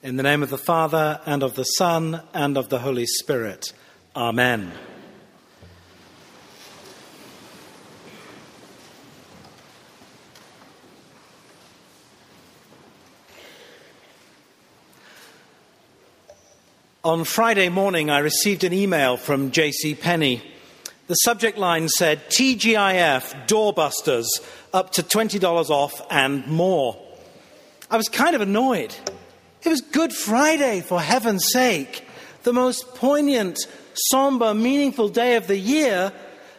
In 0.00 0.16
the 0.16 0.22
name 0.22 0.44
of 0.44 0.50
the 0.50 0.56
Father, 0.56 1.20
and 1.26 1.42
of 1.42 1.56
the 1.56 1.64
Son, 1.64 2.22
and 2.32 2.56
of 2.56 2.68
the 2.68 2.78
Holy 2.78 3.04
Spirit. 3.04 3.72
Amen. 4.14 4.70
On 17.02 17.24
Friday 17.24 17.68
morning, 17.68 18.08
I 18.08 18.20
received 18.20 18.62
an 18.62 18.72
email 18.72 19.16
from 19.16 19.50
J.C. 19.50 19.96
Penney. 19.96 20.42
The 21.08 21.14
subject 21.14 21.58
line 21.58 21.88
said 21.88 22.30
TGIF 22.30 23.48
doorbusters 23.48 24.28
up 24.72 24.92
to 24.92 25.02
$20 25.02 25.70
off 25.70 26.00
and 26.08 26.46
more. 26.46 26.96
I 27.90 27.96
was 27.96 28.08
kind 28.08 28.36
of 28.36 28.42
annoyed. 28.42 28.94
It 29.64 29.70
was 29.70 29.80
Good 29.80 30.12
Friday, 30.12 30.80
for 30.80 31.00
heaven's 31.00 31.46
sake, 31.50 32.06
the 32.44 32.52
most 32.52 32.94
poignant, 32.94 33.58
somber, 33.94 34.54
meaningful 34.54 35.08
day 35.08 35.34
of 35.34 35.48
the 35.48 35.58
year, 35.58 36.12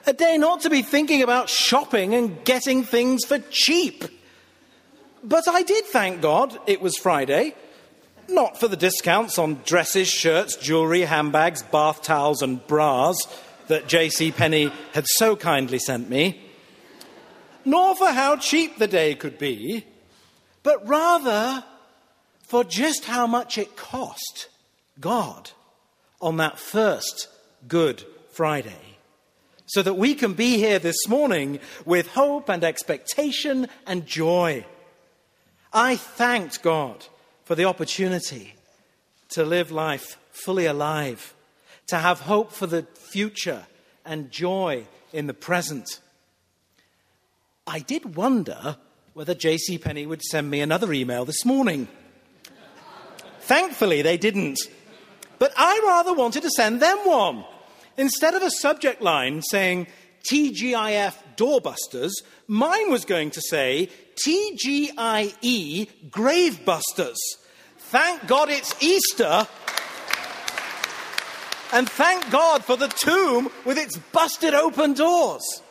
a 0.05 0.11
day 0.11 0.37
not 0.37 0.61
to 0.61 0.69
be 0.69 0.81
thinking 0.81 1.21
about 1.21 1.49
shopping 1.49 2.13
and 2.13 2.43
getting 2.43 2.83
things 2.83 3.23
for 3.23 3.39
cheap. 3.51 4.03
But 5.23 5.47
I 5.47 5.63
did 5.63 5.85
thank 5.85 6.21
God 6.21 6.59
it 6.67 6.81
was 6.81 6.97
Friday, 6.97 7.55
not 8.27 8.59
for 8.59 8.67
the 8.67 8.75
discounts 8.77 9.39
on 9.39 9.61
dresses, 9.65 10.09
shirts, 10.09 10.57
jewellery, 10.57 11.01
handbags, 11.01 11.63
bath 11.63 12.01
towels, 12.01 12.41
and 12.41 12.65
bras 12.67 13.17
that 13.67 13.87
J.C. 13.87 14.31
Penney 14.31 14.73
had 14.93 15.05
so 15.07 15.37
kindly 15.37 15.79
sent 15.79 16.09
me, 16.09 16.41
nor 17.63 17.95
for 17.95 18.09
how 18.09 18.35
cheap 18.35 18.77
the 18.77 18.87
day 18.87 19.15
could 19.15 19.37
be, 19.37 19.85
but 20.63 20.85
rather 20.85 21.63
for 22.49 22.63
just 22.63 23.05
how 23.05 23.27
much 23.27 23.59
it 23.59 23.77
cost 23.77 24.49
God 24.99 25.51
on 26.19 26.37
that 26.37 26.57
first 26.57 27.27
Good 27.67 28.03
Friday. 28.31 28.97
So 29.67 29.83
that 29.83 29.93
we 29.93 30.15
can 30.15 30.33
be 30.33 30.57
here 30.57 30.79
this 30.79 31.07
morning 31.07 31.59
with 31.85 32.07
hope 32.07 32.49
and 32.49 32.63
expectation 32.63 33.67
and 33.85 34.07
joy. 34.07 34.65
I 35.71 35.95
thanked 35.95 36.63
God 36.63 37.05
for 37.45 37.53
the 37.53 37.65
opportunity 37.65 38.55
to 39.29 39.45
live 39.45 39.69
life 39.69 40.17
fully 40.31 40.65
alive, 40.65 41.35
to 41.85 41.97
have 41.97 42.21
hope 42.21 42.51
for 42.51 42.65
the 42.65 42.81
future 42.95 43.67
and 44.03 44.31
joy 44.31 44.85
in 45.13 45.27
the 45.27 45.35
present. 45.35 45.99
I 47.67 47.77
did 47.77 48.15
wonder 48.15 48.77
whether 49.13 49.35
J.C. 49.35 49.77
Penney 49.77 50.07
would 50.07 50.23
send 50.23 50.49
me 50.49 50.61
another 50.61 50.91
email 50.91 51.25
this 51.25 51.45
morning. 51.45 51.87
Thankfully, 53.49 54.03
they 54.03 54.15
didn't. 54.15 54.59
But 55.39 55.51
I 55.57 55.81
rather 55.83 56.13
wanted 56.13 56.43
to 56.43 56.51
send 56.51 56.83
them 56.83 56.99
one. 56.99 57.43
Instead 57.97 58.35
of 58.35 58.43
a 58.43 58.51
subject 58.51 59.01
line 59.01 59.41
saying 59.41 59.87
TGIF 60.31 61.15
doorbusters, 61.35 62.11
mine 62.47 62.91
was 62.91 63.05
going 63.05 63.31
to 63.31 63.41
say 63.41 63.89
TGIE 64.23 65.89
gravebusters. 66.11 67.17
Thank 67.79 68.27
God 68.27 68.51
it's 68.51 68.75
Easter. 68.83 69.47
And 71.73 71.89
thank 71.89 72.29
God 72.29 72.63
for 72.63 72.77
the 72.77 72.87
tomb 72.87 73.49
with 73.65 73.79
its 73.79 73.97
busted 73.97 74.53
open 74.53 74.93
doors. 74.93 75.63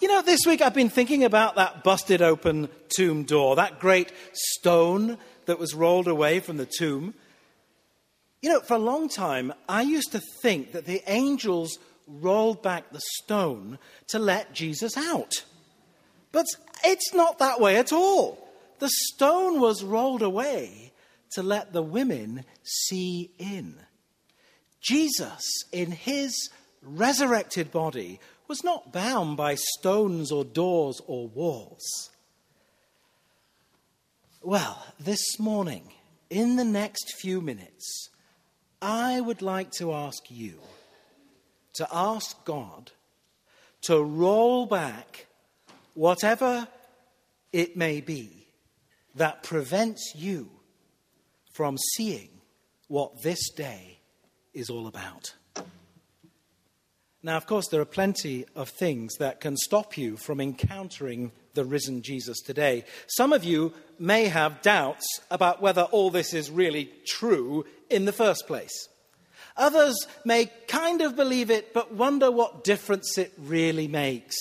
You 0.00 0.08
know, 0.08 0.20
this 0.20 0.40
week 0.44 0.62
I've 0.62 0.74
been 0.74 0.90
thinking 0.90 1.22
about 1.22 1.54
that 1.54 1.84
busted 1.84 2.22
open 2.22 2.68
tomb 2.88 3.22
door, 3.22 3.54
that 3.54 3.78
great 3.78 4.10
stone 4.32 5.16
that 5.46 5.58
was 5.58 5.74
rolled 5.74 6.08
away 6.08 6.40
from 6.40 6.56
the 6.56 6.66
tomb. 6.66 7.14
You 8.42 8.50
know, 8.50 8.60
for 8.60 8.74
a 8.74 8.78
long 8.78 9.08
time, 9.08 9.52
I 9.68 9.82
used 9.82 10.12
to 10.12 10.20
think 10.42 10.72
that 10.72 10.84
the 10.84 11.02
angels 11.06 11.78
rolled 12.06 12.62
back 12.62 12.90
the 12.90 13.00
stone 13.18 13.78
to 14.08 14.18
let 14.18 14.52
Jesus 14.52 14.96
out. 14.96 15.44
But 16.32 16.46
it's 16.84 17.14
not 17.14 17.38
that 17.38 17.60
way 17.60 17.76
at 17.76 17.92
all. 17.92 18.38
The 18.80 18.90
stone 18.90 19.60
was 19.60 19.84
rolled 19.84 20.22
away 20.22 20.92
to 21.32 21.42
let 21.42 21.72
the 21.72 21.82
women 21.82 22.44
see 22.62 23.30
in. 23.38 23.76
Jesus, 24.80 25.42
in 25.72 25.90
his 25.90 26.50
resurrected 26.82 27.70
body, 27.70 28.20
was 28.46 28.62
not 28.62 28.92
bound 28.92 29.36
by 29.36 29.54
stones 29.54 30.30
or 30.30 30.44
doors 30.44 31.00
or 31.06 31.28
walls. 31.28 32.10
Well, 34.46 34.84
this 35.00 35.38
morning, 35.38 35.90
in 36.28 36.56
the 36.56 36.66
next 36.66 37.14
few 37.14 37.40
minutes, 37.40 38.10
I 38.82 39.18
would 39.18 39.40
like 39.40 39.70
to 39.78 39.94
ask 39.94 40.30
you 40.30 40.58
to 41.76 41.88
ask 41.90 42.44
God 42.44 42.92
to 43.84 44.02
roll 44.02 44.66
back 44.66 45.28
whatever 45.94 46.68
it 47.54 47.74
may 47.74 48.02
be 48.02 48.48
that 49.14 49.44
prevents 49.44 50.12
you 50.14 50.50
from 51.54 51.78
seeing 51.96 52.28
what 52.88 53.22
this 53.22 53.48
day 53.48 54.00
is 54.52 54.68
all 54.68 54.86
about. 54.86 55.32
Now, 57.22 57.38
of 57.38 57.46
course, 57.46 57.68
there 57.68 57.80
are 57.80 57.86
plenty 57.86 58.44
of 58.54 58.68
things 58.68 59.14
that 59.18 59.40
can 59.40 59.56
stop 59.56 59.96
you 59.96 60.18
from 60.18 60.38
encountering 60.38 61.32
the 61.54 61.64
risen 61.64 62.02
Jesus 62.02 62.40
today. 62.40 62.84
Some 63.06 63.32
of 63.32 63.44
you 63.44 63.72
may 63.98 64.26
have 64.26 64.62
doubts 64.62 65.06
about 65.30 65.62
whether 65.62 65.82
all 65.82 66.10
this 66.10 66.34
is 66.34 66.50
really 66.50 66.90
true 67.06 67.64
in 67.88 68.04
the 68.04 68.12
first 68.12 68.46
place. 68.46 68.88
Others 69.56 70.06
may 70.24 70.46
kind 70.66 71.00
of 71.00 71.16
believe 71.16 71.50
it, 71.50 71.72
but 71.72 71.94
wonder 71.94 72.30
what 72.30 72.64
difference 72.64 73.16
it 73.18 73.32
really 73.38 73.86
makes. 73.86 74.36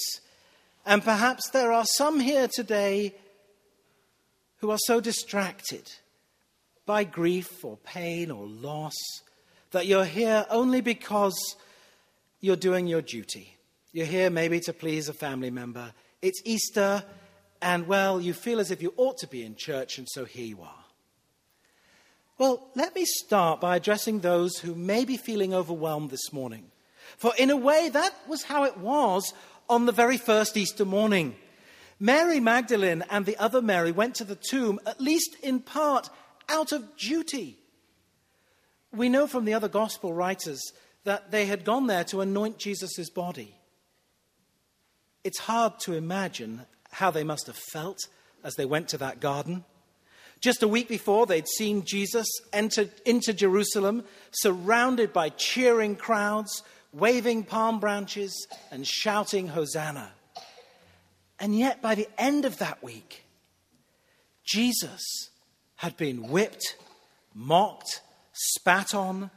And 0.85 1.03
perhaps 1.03 1.49
there 1.51 1.71
are 1.71 1.85
some 1.85 2.19
here 2.19 2.47
today 2.47 3.13
who 4.57 4.71
are 4.71 4.79
so 4.85 4.99
distracted 4.99 5.91
by 6.85 7.03
grief 7.03 7.63
or 7.63 7.77
pain 7.77 8.31
or 8.31 8.45
loss 8.45 8.93
that 9.71 9.85
you're 9.85 10.05
here 10.05 10.45
only 10.49 10.81
because 10.81 11.55
you're 12.41 12.55
doing 12.55 12.87
your 12.87 13.01
duty. 13.01 13.55
You're 13.91 14.05
here 14.05 14.29
maybe 14.29 14.59
to 14.61 14.73
please 14.73 15.07
a 15.07 15.13
family 15.13 15.51
member. 15.51 15.93
It's 16.23 16.41
Easter, 16.45 17.03
and 17.61 17.85
well, 17.85 18.21
you 18.21 18.33
feel 18.33 18.61
as 18.61 18.71
if 18.71 18.81
you 18.81 18.93
ought 18.95 19.17
to 19.17 19.27
be 19.27 19.43
in 19.43 19.57
church, 19.57 19.97
and 19.97 20.07
so 20.09 20.23
here 20.23 20.45
you 20.45 20.61
are. 20.61 20.85
Well, 22.37 22.65
let 22.75 22.95
me 22.95 23.03
start 23.03 23.59
by 23.59 23.75
addressing 23.75 24.21
those 24.21 24.59
who 24.59 24.73
may 24.73 25.03
be 25.03 25.17
feeling 25.17 25.53
overwhelmed 25.53 26.11
this 26.11 26.31
morning. 26.31 26.71
For 27.17 27.33
in 27.37 27.49
a 27.49 27.57
way, 27.57 27.89
that 27.89 28.13
was 28.25 28.43
how 28.43 28.63
it 28.63 28.77
was 28.77 29.33
on 29.69 29.85
the 29.85 29.91
very 29.91 30.15
first 30.15 30.55
Easter 30.55 30.85
morning. 30.85 31.35
Mary 31.99 32.39
Magdalene 32.39 33.03
and 33.09 33.25
the 33.25 33.35
other 33.35 33.61
Mary 33.61 33.91
went 33.91 34.15
to 34.15 34.23
the 34.23 34.39
tomb, 34.49 34.79
at 34.85 35.01
least 35.01 35.35
in 35.43 35.59
part, 35.59 36.09
out 36.47 36.71
of 36.71 36.95
duty. 36.95 37.59
We 38.93 39.09
know 39.09 39.27
from 39.27 39.43
the 39.43 39.55
other 39.55 39.67
gospel 39.67 40.13
writers 40.13 40.61
that 41.03 41.31
they 41.31 41.47
had 41.47 41.65
gone 41.65 41.87
there 41.87 42.05
to 42.05 42.21
anoint 42.21 42.59
Jesus' 42.59 43.09
body. 43.09 43.55
It's 45.23 45.39
hard 45.39 45.79
to 45.81 45.93
imagine 45.93 46.65
how 46.91 47.11
they 47.11 47.23
must 47.23 47.47
have 47.47 47.55
felt 47.55 47.99
as 48.43 48.55
they 48.55 48.65
went 48.65 48.89
to 48.89 48.97
that 48.97 49.19
garden. 49.19 49.63
Just 50.41 50.61
a 50.61 50.67
week 50.67 50.89
before, 50.89 51.25
they'd 51.25 51.47
seen 51.47 51.85
Jesus 51.85 52.27
enter 52.51 52.89
into 53.05 53.33
Jerusalem, 53.33 54.03
surrounded 54.31 55.13
by 55.13 55.29
cheering 55.29 55.95
crowds, 55.95 56.63
waving 56.91 57.45
palm 57.45 57.79
branches, 57.79 58.47
and 58.69 58.85
shouting, 58.85 59.47
Hosanna. 59.47 60.11
And 61.39 61.57
yet, 61.57 61.81
by 61.81 61.95
the 61.95 62.09
end 62.17 62.43
of 62.43 62.57
that 62.57 62.83
week, 62.83 63.23
Jesus 64.43 65.29
had 65.75 65.95
been 65.95 66.27
whipped, 66.27 66.75
mocked, 67.33 68.01
spat 68.33 68.93
on, 68.93 69.31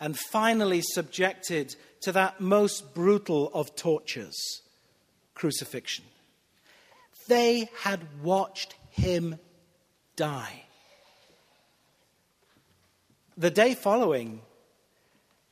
and 0.00 0.18
finally 0.18 0.80
subjected 0.82 1.76
to 2.00 2.12
that 2.12 2.40
most 2.40 2.94
brutal 2.94 3.50
of 3.54 3.76
tortures 3.76 4.62
crucifixion. 5.38 6.04
They 7.28 7.70
had 7.80 8.00
watched 8.22 8.74
him 8.90 9.38
die. 10.16 10.64
The 13.36 13.50
day 13.50 13.74
following, 13.74 14.40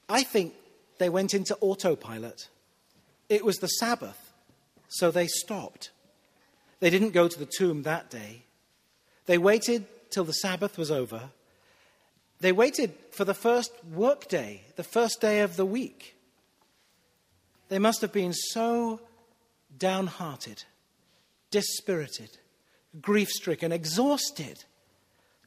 I 0.09 0.25
think 0.25 0.55
they 0.99 1.09
went 1.09 1.35
into 1.35 1.57
autopilot. 1.61 2.49
It 3.29 3.45
was 3.45 3.57
the 3.57 3.69
Sabbath, 3.69 4.33
so 4.89 5.11
they 5.11 5.29
stopped. 5.29 5.91
They 6.81 6.91
didn't 6.91 7.11
go 7.11 7.29
to 7.29 7.39
the 7.39 7.47
tomb 7.59 7.85
that 7.85 8.11
day. 8.11 8.43
They 9.27 9.39
waited 9.39 9.87
till 10.11 10.25
the 10.25 10.33
Sabbath 10.33 10.77
was 10.77 10.91
over. 10.91 11.31
They 12.41 12.53
waited 12.53 12.93
for 13.13 13.25
the 13.25 13.35
first 13.35 13.73
work 13.93 14.29
day, 14.29 14.63
the 14.77 14.85
first 14.85 15.21
day 15.21 15.41
of 15.41 15.57
the 15.57 15.67
week. 15.67 16.17
They 17.69 17.79
must 17.79 18.01
have 18.03 18.13
been 18.13 18.33
so 18.33 19.01
downhearted, 19.79 20.65
dispirited, 21.51 22.39
grief 23.01 23.29
stricken, 23.29 23.73
exhausted, 23.73 24.65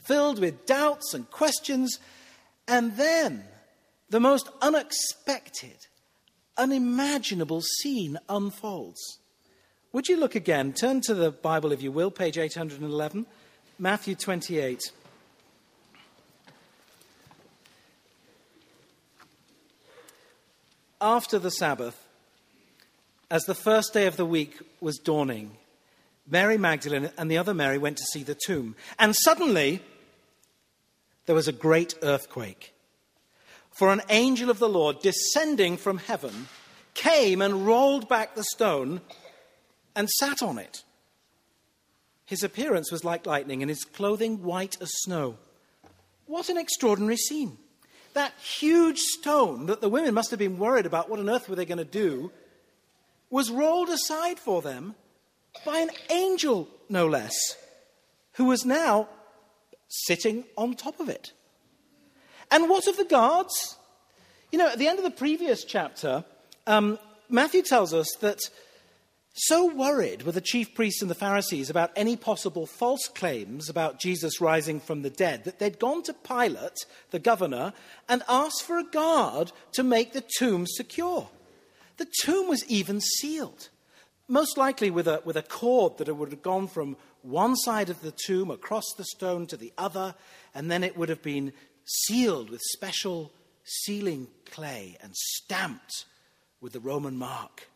filled 0.04 0.40
with 0.40 0.66
doubts 0.66 1.14
and 1.14 1.30
questions. 1.30 2.00
And 2.68 2.96
then 2.98 3.44
the 4.10 4.20
most 4.20 4.50
unexpected, 4.62 5.88
unimaginable 6.58 7.62
scene 7.62 8.18
unfolds. 8.28 9.20
Would 9.92 10.08
you 10.08 10.18
look 10.18 10.36
again? 10.36 10.74
Turn 10.74 11.02
to 11.02 11.14
the 11.16 11.32
Bible, 11.32 11.72
if 11.72 11.82
you 11.82 11.92
will, 11.92 12.12
page 12.12 12.38
811, 12.38 13.26
Matthew 13.80 14.14
28. 14.16 14.92
After 21.02 21.40
the 21.40 21.50
Sabbath, 21.50 22.06
as 23.32 23.44
the 23.44 23.56
first 23.56 23.94
day 23.94 24.08
of 24.08 24.18
the 24.18 24.26
week 24.26 24.58
was 24.82 24.98
dawning, 24.98 25.52
Mary 26.28 26.58
Magdalene 26.58 27.12
and 27.18 27.30
the 27.30 27.38
other 27.38 27.54
Mary 27.54 27.78
went 27.78 27.98
to 27.98 28.06
see 28.12 28.24
the 28.24 28.38
tomb. 28.46 28.76
And 28.98 29.16
suddenly, 29.16 29.82
there 31.26 31.36
was 31.36 31.48
a 31.48 31.54
great 31.54 31.96
earthquake. 32.02 32.74
For 33.72 33.92
an 33.92 34.02
angel 34.10 34.50
of 34.50 34.60
the 34.60 34.70
Lord, 34.70 35.00
descending 35.02 35.78
from 35.78 36.00
heaven, 36.00 36.48
came 36.94 37.42
and 37.42 37.66
rolled 37.66 38.10
back 38.10 38.36
the 38.36 38.44
stone 38.44 39.02
and 39.96 40.10
sat 40.10 40.42
on 40.42 40.58
it. 40.58 40.84
His 42.26 42.44
appearance 42.44 42.92
was 42.92 43.04
like 43.04 43.26
lightning, 43.26 43.64
and 43.64 43.70
his 43.70 43.84
clothing 43.84 44.44
white 44.44 44.78
as 44.82 44.92
snow. 45.02 45.38
What 46.26 46.50
an 46.50 46.58
extraordinary 46.58 47.18
scene! 47.18 47.58
That 48.14 48.34
huge 48.40 49.00
stone 49.00 49.68
that 49.68 49.82
the 49.82 49.90
women 49.90 50.14
must 50.14 50.30
have 50.30 50.40
been 50.40 50.60
worried 50.60 50.86
about 50.86 51.10
what 51.10 51.20
on 51.20 51.30
earth 51.30 51.50
were 51.50 51.56
they 51.56 51.66
going 51.66 51.80
to 51.80 51.86
do 51.86 52.32
was 53.30 53.52
rolled 53.52 53.90
aside 53.90 54.40
for 54.40 54.62
them 54.62 54.96
by 55.66 55.80
an 55.80 55.92
angel, 56.10 56.68
no 56.90 57.08
less, 57.08 57.36
who 58.34 58.46
was 58.46 58.66
now 58.66 59.08
sitting 59.88 60.46
on 60.58 60.76
top 60.76 61.00
of 61.00 61.10
it. 61.10 61.34
And 62.52 62.70
what 62.70 62.88
of 62.88 62.98
the 62.98 63.06
guards? 63.06 63.78
You 64.52 64.58
know, 64.58 64.68
at 64.68 64.80
the 64.80 64.88
end 64.88 64.98
of 64.98 65.04
the 65.04 65.12
previous 65.12 65.64
chapter, 65.64 66.24
um, 66.66 66.98
Matthew 67.30 67.62
tells 67.62 67.94
us 67.94 68.08
that 68.22 68.40
so 69.34 69.68
worried 69.68 70.24
were 70.24 70.32
the 70.32 70.42
chief 70.42 70.74
priests 70.74 71.02
and 71.02 71.10
the 71.10 71.16
Pharisees 71.16 71.70
about 71.70 71.92
any 71.96 72.16
possible 72.16 72.66
false 72.66 73.08
claims 73.08 73.70
about 73.70 74.00
Jesus 74.00 74.42
rising 74.42 74.80
from 74.80 75.02
the 75.02 75.10
dead 75.10 75.44
that 75.44 75.60
they'd 75.60 75.80
gone 75.80 76.04
to 76.04 76.14
Pilate, 76.14 76.86
the 77.12 77.20
governor, 77.20 77.74
and 78.10 78.24
asked 78.28 78.64
for 78.64 78.78
a 78.78 78.84
guard 78.84 79.52
to 79.74 79.84
make 79.84 80.14
the 80.14 80.26
tomb 80.38 80.66
secure. 80.68 81.30
The 82.00 82.08
tomb 82.24 82.50
was 82.50 82.66
even 82.66 83.00
sealed 83.00 83.70
most 84.30 84.58
likely 84.58 84.92
with 84.92 85.08
a, 85.08 85.22
with 85.26 85.36
a 85.36 85.42
cord 85.42 85.98
that 85.98 86.14
would 86.14 86.32
have 86.32 86.44
gone 86.44 86.68
from 86.68 86.96
one 87.24 87.56
side 87.56 87.90
of 87.90 88.02
the 88.02 88.14
tomb 88.26 88.52
across 88.52 88.86
the 88.96 89.04
stone 89.04 89.48
to 89.48 89.58
the 89.58 89.74
other, 89.78 90.14
and 90.54 90.72
then 90.72 90.84
it 90.84 90.96
would 90.96 91.10
have 91.10 91.24
been 91.24 91.52
sealed 91.84 92.50
with 92.50 92.62
special 92.62 93.32
sealing 93.66 94.28
clay 94.46 94.96
and 95.02 95.16
stamped 95.16 96.06
with 96.62 96.74
the 96.74 96.80
Roman 96.80 97.18
mark. 97.18 97.68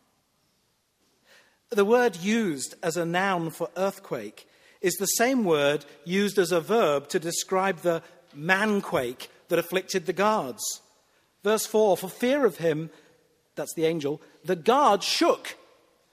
The 1.70 1.84
word 1.84 2.16
used 2.16 2.76
as 2.82 2.96
a 2.96 3.04
noun 3.04 3.50
for 3.50 3.68
earthquake 3.76 4.48
is 4.80 4.94
the 4.94 5.06
same 5.06 5.44
word 5.44 5.84
used 6.04 6.38
as 6.38 6.52
a 6.52 6.60
verb 6.60 7.08
to 7.08 7.18
describe 7.18 7.80
the 7.80 8.00
manquake 8.32 9.28
that 9.48 9.58
afflicted 9.58 10.06
the 10.06 10.12
guards. 10.12 10.62
Verse 11.42 11.66
4 11.66 11.96
For 11.96 12.08
fear 12.08 12.46
of 12.46 12.58
him, 12.58 12.90
that's 13.54 13.74
the 13.74 13.86
angel, 13.86 14.20
the 14.44 14.56
guard 14.56 15.02
shook 15.02 15.56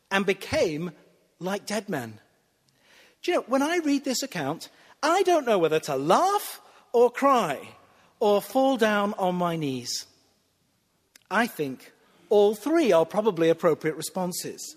and 0.09 0.25
became 0.25 0.91
like 1.39 1.65
dead 1.65 1.89
men. 1.89 2.19
Do 3.21 3.31
you 3.31 3.37
know, 3.37 3.43
when 3.47 3.61
I 3.61 3.77
read 3.77 4.03
this 4.03 4.23
account, 4.23 4.69
I 5.03 5.23
don't 5.23 5.45
know 5.45 5.59
whether 5.59 5.79
to 5.81 5.95
laugh 5.95 6.61
or 6.93 7.09
cry 7.11 7.59
or 8.19 8.41
fall 8.41 8.77
down 8.77 9.13
on 9.17 9.35
my 9.35 9.55
knees. 9.55 10.05
I 11.29 11.47
think 11.47 11.91
all 12.29 12.55
three 12.55 12.91
are 12.91 13.05
probably 13.05 13.49
appropriate 13.49 13.95
responses. 13.95 14.75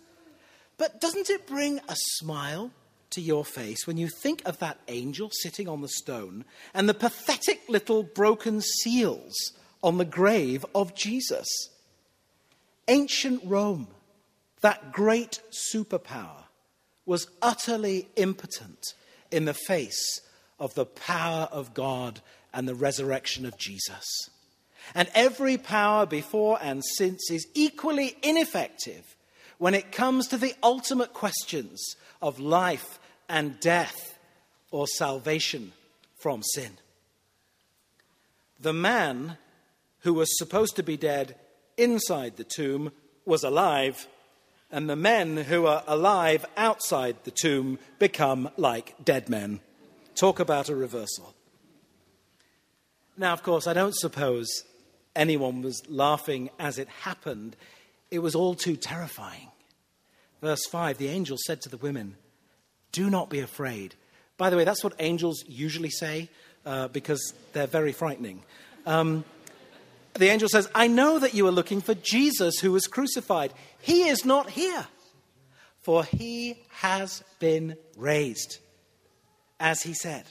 But 0.77 1.01
doesn't 1.01 1.31
it 1.31 1.47
bring 1.47 1.79
a 1.89 1.97
smile 1.97 2.71
to 3.11 3.21
your 3.21 3.45
face 3.45 3.87
when 3.87 3.97
you 3.97 4.09
think 4.09 4.43
of 4.45 4.59
that 4.59 4.79
angel 4.89 5.31
sitting 5.33 5.69
on 5.69 5.83
the 5.83 5.89
stone 5.89 6.45
and 6.73 6.89
the 6.89 6.95
pathetic 6.95 7.61
little 7.69 8.03
broken 8.03 8.61
seals 8.61 9.35
on 9.83 9.99
the 9.99 10.05
grave 10.05 10.67
of 10.75 10.95
Jesus? 10.95 11.47
Ancient 12.89 13.43
Rome 13.45 13.89
that 14.61 14.93
great 14.93 15.41
superpower 15.53 16.45
was 17.07 17.29
utterly 17.43 18.09
impotent 18.17 18.95
in 19.31 19.45
the 19.45 19.53
face 19.53 20.21
of 20.59 20.75
the 20.75 20.87
power 20.87 21.49
of 21.53 21.75
God 21.75 22.21
and 22.53 22.67
the 22.67 22.75
resurrection 22.75 23.45
of 23.45 23.59
Jesus. 23.59 24.31
And 24.95 25.11
every 25.15 25.59
power 25.59 26.07
before 26.07 26.59
and 26.63 26.83
since 26.97 27.31
is 27.31 27.47
equally 27.55 28.17
ineffective 28.23 29.17
when 29.59 29.75
it 29.75 29.93
comes 29.93 30.29
to 30.29 30.39
the 30.39 30.55
ultimate 30.63 31.13
questions 31.13 31.97
of 32.23 32.41
life 32.41 32.99
and 33.29 33.61
death 33.61 34.19
or 34.71 34.87
salvation 34.87 35.73
from 36.17 36.43
sin. 36.43 36.73
The 38.61 38.73
man 38.73 39.37
who 40.01 40.15
was 40.15 40.39
supposed 40.39 40.77
to 40.77 40.83
be 40.83 40.97
dead 40.97 41.37
inside 41.77 42.37
the 42.37 42.45
tomb 42.45 42.93
was 43.25 43.43
alive 43.43 44.07
and 44.71 44.91
the 44.91 44.97
men 44.97 45.37
who 45.37 45.67
are 45.67 45.85
alive 45.87 46.45
outside 46.57 47.17
the 47.25 47.31
tomb 47.31 47.79
become 47.99 48.51
like 48.57 48.95
dead 49.05 49.29
men. 49.29 49.61
Talk 50.15 50.41
about 50.41 50.69
a 50.69 50.75
reversal. 50.75 51.35
Now, 53.17 53.33
of 53.33 53.43
course, 53.43 53.67
I 53.67 53.73
don't 53.73 53.95
suppose 53.95 54.65
anyone 55.15 55.63
was 55.63 55.89
laughing 55.89 56.51
as 56.59 56.79
it 56.79 56.89
happened. 56.89 57.57
It 58.11 58.19
was 58.19 58.35
all 58.35 58.55
too 58.55 58.77
terrifying. 58.77 59.49
Verse 60.41 60.67
5 60.67 60.99
the 60.99 61.09
angel 61.09 61.37
said 61.47 61.61
to 61.63 61.69
the 61.69 61.77
women, 61.77 62.17
Do 62.91 63.09
not 63.11 63.31
be 63.31 63.41
afraid. 63.41 63.95
By 64.37 64.51
the 64.51 64.57
way, 64.57 64.65
that's 64.65 64.83
what 64.83 64.95
angels 64.99 65.45
usually 65.47 65.91
say 65.91 66.29
uh, 66.67 66.89
because 66.89 67.33
they're 67.53 67.69
very 67.69 67.93
frightening. 67.93 68.43
Um, 68.87 69.25
the 70.15 70.29
angel 70.29 70.49
says, 70.49 70.69
I 70.75 70.87
know 70.87 71.19
that 71.19 71.35
you 71.35 71.47
are 71.47 71.53
looking 71.53 71.81
for 71.81 71.95
Jesus 71.95 72.59
who 72.61 72.73
was 72.73 72.87
crucified. 72.87 73.53
He 73.81 74.09
is 74.09 74.25
not 74.25 74.51
here, 74.51 74.87
for 75.81 76.05
he 76.05 76.59
has 76.71 77.23
been 77.39 77.77
raised, 77.97 78.59
as 79.59 79.83
he 79.83 79.95
said. 79.95 80.25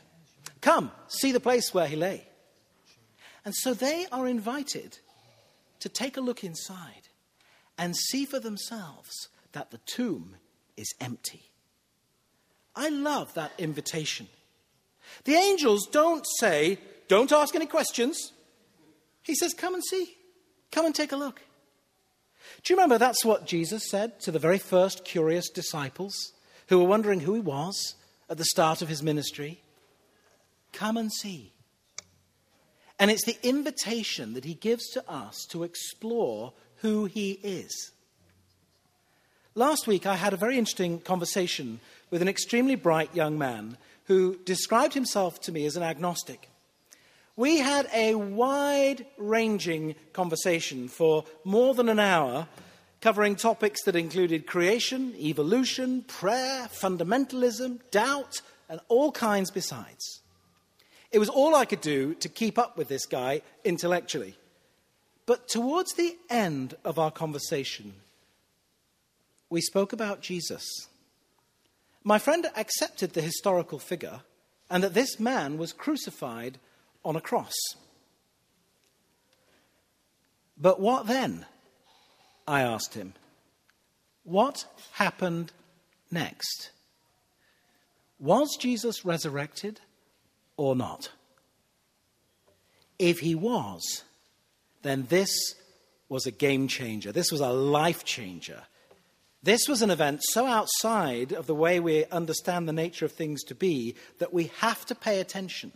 Come, 0.62 0.91
see 1.07 1.31
the 1.31 1.39
place 1.39 1.74
where 1.74 1.88
he 1.88 1.95
lay. 1.95 2.25
And 3.45 3.54
so 3.54 3.73
they 3.73 4.06
are 4.11 4.28
invited 4.28 4.99
to 5.80 5.90
take 5.90 6.16
a 6.16 6.21
look 6.21 6.44
inside 6.44 7.09
and 7.78 7.95
see 7.95 8.25
for 8.25 8.40
themselves 8.40 9.28
that 9.52 9.71
the 9.71 9.80
tomb 9.80 10.37
is 10.78 10.94
empty. 11.02 11.52
I 12.75 12.90
love 12.90 13.33
that 13.33 13.52
invitation. 13.57 14.28
The 15.25 15.35
angels 15.35 15.87
don't 15.87 16.25
say, 16.40 16.80
Don't 17.07 17.31
ask 17.31 17.54
any 17.54 17.66
questions. 17.66 18.32
He 19.23 19.35
says, 19.35 19.53
Come 19.53 19.73
and 19.73 19.83
see. 19.83 20.15
Come 20.71 20.85
and 20.85 20.94
take 20.94 21.11
a 21.11 21.18
look. 21.18 21.42
Do 22.63 22.73
you 22.73 22.77
remember 22.77 22.97
that's 22.97 23.25
what 23.25 23.47
Jesus 23.47 23.89
said 23.89 24.19
to 24.21 24.31
the 24.31 24.39
very 24.39 24.57
first 24.57 25.06
curious 25.06 25.49
disciples 25.49 26.33
who 26.68 26.80
were 26.80 26.87
wondering 26.87 27.21
who 27.21 27.33
he 27.33 27.39
was 27.39 27.95
at 28.30 28.37
the 28.37 28.45
start 28.45 28.81
of 28.81 28.89
his 28.89 29.03
ministry? 29.03 29.61
Come 30.71 30.97
and 30.97 31.11
see. 31.11 31.53
And 32.99 33.09
it's 33.11 33.25
the 33.25 33.37
invitation 33.44 34.33
that 34.33 34.45
he 34.45 34.53
gives 34.53 34.89
to 34.92 35.09
us 35.09 35.45
to 35.49 35.63
explore 35.63 36.53
who 36.77 37.06
he 37.06 37.33
is. 37.44 37.92
Last 39.56 39.87
week, 39.87 40.06
I 40.06 40.15
had 40.15 40.33
a 40.33 40.37
very 40.37 40.57
interesting 40.57 40.99
conversation 40.99 41.80
with 42.09 42.21
an 42.21 42.27
extremely 42.27 42.75
bright 42.75 43.15
young 43.15 43.37
man 43.37 43.77
who 44.06 44.37
described 44.45 44.94
himself 44.94 45.39
to 45.42 45.51
me 45.51 45.65
as 45.65 45.75
an 45.75 45.83
agnostic. 45.83 46.49
We 47.35 47.57
had 47.57 47.90
a 47.94 48.13
wide 48.13 49.07
ranging 49.18 49.95
conversation 50.13 50.87
for 50.87 51.25
more 51.44 51.73
than 51.73 51.90
an 51.90 51.99
hour, 51.99 52.47
covering 53.02 53.35
topics 53.35 53.83
that 53.85 53.95
included 53.95 54.45
creation, 54.45 55.16
evolution, 55.16 56.04
prayer, 56.04 56.68
fundamentalism, 56.68 57.80
doubt, 57.90 58.42
and 58.69 58.80
all 58.87 59.11
kinds 59.11 59.49
besides. 59.49 60.21
It 61.11 61.18
was 61.18 61.30
all 61.30 61.56
I 61.56 61.66
could 61.66 61.81
do 61.81 62.13
to 62.16 62.30
keep 62.30 62.59
up 62.59 62.78
with 62.78 62.87
this 62.87 63.07
guy 63.07 63.42
intellectually. 63.63 64.37
But 65.25 65.47
towards 65.47 65.94
the 65.94 66.16
end 66.30 66.75
of 66.85 66.99
our 66.99 67.11
conversation, 67.11 67.94
we 69.49 69.61
spoke 69.61 69.92
about 69.92 70.21
Jesus. 70.21 70.66
My 72.04 72.19
friend 72.19 72.47
accepted 72.56 73.13
the 73.13 73.21
historical 73.21 73.80
figure 73.80 74.21
and 74.69 74.83
that 74.83 74.94
this 74.94 75.19
man 75.19 75.57
was 75.57 75.73
crucified 75.73 76.59
on 77.04 77.16
a 77.16 77.22
cross. 77.22 77.54
But 80.57 80.80
what 80.80 81.07
then? 81.07 81.45
I 82.48 82.62
asked 82.62 82.94
him. 82.94 83.14
What 84.24 84.66
happened 84.94 85.52
next? 86.12 86.72
Was 88.19 88.56
Jesus 88.57 89.04
resurrected? 89.04 89.81
or 90.57 90.76
not? 90.76 91.10
If 93.00 93.19
he 93.19 93.36
was, 93.36 94.04
then 94.81 95.07
this 95.10 95.56
was 96.10 96.26
a 96.26 96.31
game 96.31 96.68
changer. 96.68 97.12
This 97.12 97.31
was 97.31 97.42
a 97.42 97.50
life 97.50 98.06
changer. 98.06 98.62
This 99.42 99.68
was 99.68 99.81
an 99.81 99.92
event 99.92 100.22
so 100.24 100.45
outside 100.45 101.33
of 101.33 101.48
the 101.48 101.56
way 101.56 101.80
we 101.80 102.06
understand 102.06 102.68
the 102.68 102.74
nature 102.74 103.06
of 103.06 103.12
things 103.12 103.44
to 103.45 103.56
be 103.56 103.95
that 104.19 104.33
we 104.33 104.52
have 104.60 104.86
to 104.86 104.95
pay 104.95 105.19
attention. 105.19 105.72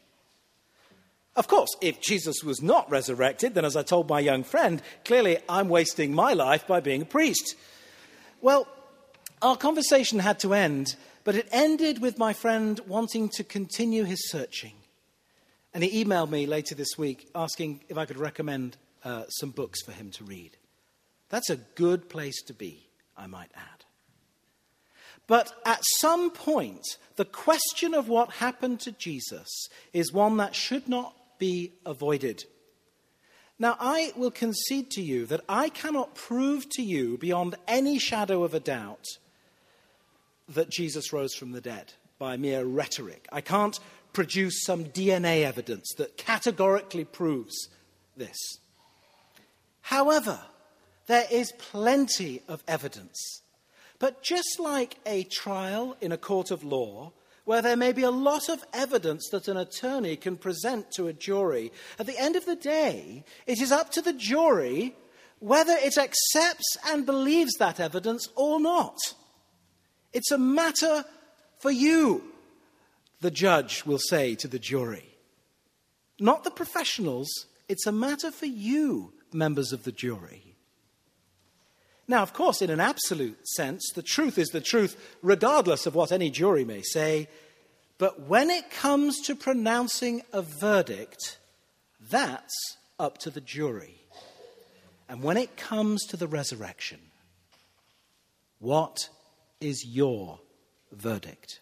Of 1.38 1.48
course, 1.48 1.70
if 1.82 2.02
Jesus 2.02 2.44
was 2.44 2.64
not 2.64 2.90
resurrected, 2.90 3.54
then 3.54 3.64
as 3.64 3.76
I 3.76 3.84
told 3.84 4.10
my 4.10 4.20
young 4.20 4.44
friend, 4.44 4.82
clearly 5.06 5.38
I'm 5.48 5.70
wasting 5.70 6.14
my 6.14 6.34
life 6.34 6.66
by 6.66 6.80
being 6.80 7.04
a 7.04 7.06
priest. 7.06 7.56
Well, 8.42 8.68
our 9.44 9.56
conversation 9.56 10.18
had 10.18 10.40
to 10.40 10.56
end, 10.56 10.96
but 11.24 11.36
it 11.36 11.48
ended 11.52 12.02
with 12.02 12.18
my 12.18 12.34
friend 12.34 12.80
wanting 12.88 13.30
to 13.30 13.44
continue 13.44 14.04
his 14.04 14.32
searching. 14.32 14.74
And 15.76 15.84
he 15.84 16.04
emailed 16.04 16.32
me 16.32 16.48
later 16.48 16.74
this 16.74 16.98
week 16.98 17.30
asking 17.36 17.82
if 17.88 18.00
I 18.00 18.06
could 18.06 18.18
recommend 18.18 18.78
uh, 19.04 19.26
some 19.28 19.52
books 19.52 19.84
for 19.84 19.92
him 19.92 20.10
to 20.12 20.24
read. 20.24 20.58
That's 21.30 21.52
a 21.52 21.58
good 21.58 22.10
place 22.10 22.42
to 22.44 22.54
be, 22.54 22.88
I 23.16 23.28
might 23.28 23.52
add. 23.56 23.86
But 25.28 25.52
at 25.66 25.84
some 26.00 26.32
point, 26.32 26.98
the 27.16 27.26
question 27.26 27.94
of 27.94 28.08
what 28.08 28.32
happened 28.32 28.80
to 28.82 28.92
Jesus 28.92 29.68
is 29.94 30.12
one 30.12 30.38
that 30.38 30.56
should 30.56 30.88
not 30.88 31.14
be 31.38 31.74
avoided. 31.86 32.46
Now, 33.60 33.76
I 33.80 34.14
will 34.16 34.32
concede 34.32 34.92
to 34.92 35.02
you 35.02 35.26
that 35.28 35.42
I 35.50 35.70
cannot 35.70 36.16
prove 36.16 36.70
to 36.72 36.84
you 36.84 37.18
beyond 37.18 37.56
any 37.68 37.98
shadow 37.98 38.44
of 38.44 38.54
a 38.54 38.60
doubt 38.60 39.06
that 40.48 40.70
Jesus 40.70 41.12
rose 41.12 41.34
from 41.34 41.52
the 41.52 41.62
dead 41.62 41.94
by 42.20 42.38
mere 42.38 42.66
rhetoric. 42.66 43.28
I 43.32 43.42
can't 43.42 43.80
produce 44.14 44.64
some 44.64 44.86
DNA 44.86 45.44
evidence 45.44 45.94
that 45.98 46.18
categorically 46.18 47.04
proves 47.04 47.70
this. 48.16 48.38
However, 49.82 50.40
there 51.08 51.26
is 51.32 51.52
plenty 51.58 52.44
of 52.48 52.64
evidence. 52.68 53.42
But 54.00 54.22
just 54.22 54.60
like 54.60 54.98
a 55.06 55.24
trial 55.24 55.98
in 56.02 56.12
a 56.12 56.18
court 56.18 56.52
of 56.52 56.64
law, 56.64 57.14
where 57.48 57.62
there 57.62 57.78
may 57.78 57.94
be 57.94 58.04
a 58.04 58.12
lot 58.12 58.50
of 58.50 58.62
evidence 58.74 59.30
that 59.30 59.48
an 59.48 59.56
attorney 59.56 60.18
can 60.18 60.36
present 60.36 60.92
to 60.92 61.08
a 61.08 61.14
jury. 61.14 61.72
At 61.98 62.06
the 62.06 62.18
end 62.18 62.36
of 62.36 62.46
the 62.46 62.58
day, 62.58 63.24
it 63.46 63.62
is 63.62 63.72
up 63.72 63.90
to 63.92 64.02
the 64.02 64.12
jury 64.12 64.94
whether 65.40 65.72
it 65.72 65.98
accepts 65.98 66.76
and 66.86 67.06
believes 67.06 67.54
that 67.54 67.80
evidence 67.80 68.28
or 68.36 68.60
not. 68.60 68.98
It's 70.12 70.30
a 70.30 70.38
matter 70.38 71.06
for 71.60 71.72
you, 71.72 72.22
the 73.22 73.32
judge 73.32 73.86
will 73.86 74.00
say 74.10 74.36
to 74.36 74.50
the 74.50 74.60
jury. 74.60 75.16
Not 76.20 76.44
the 76.44 76.52
professionals, 76.52 77.30
it's 77.70 77.88
a 77.88 77.94
matter 77.94 78.30
for 78.30 78.46
you, 78.46 79.14
members 79.32 79.72
of 79.72 79.86
the 79.86 79.94
jury. 79.94 80.47
Now, 82.08 82.24
of 82.24 82.34
course, 82.34 82.62
in 82.62 82.70
an 82.70 82.80
absolute 82.80 83.48
sense, 83.48 83.92
the 83.94 84.02
truth 84.02 84.38
is 84.38 84.50
the 84.50 84.62
truth, 84.62 85.18
regardless 85.22 85.86
of 85.86 85.96
what 85.96 86.12
any 86.12 86.30
jury 86.30 86.64
may 86.64 86.82
say. 86.82 87.28
But 87.98 88.22
when 88.22 88.50
it 88.50 88.72
comes 88.72 89.20
to 89.22 89.36
pronouncing 89.36 90.22
a 90.32 90.42
verdict, 90.42 91.38
that's 92.00 92.78
up 93.00 93.18
to 93.20 93.30
the 93.30 93.42
jury. 93.42 93.96
And 95.10 95.22
when 95.22 95.38
it 95.38 95.58
comes 95.58 96.06
to 96.06 96.18
the 96.18 96.28
resurrection, 96.28 97.00
what 98.60 99.10
is 99.60 99.86
your 99.86 100.40
verdict? 100.92 101.60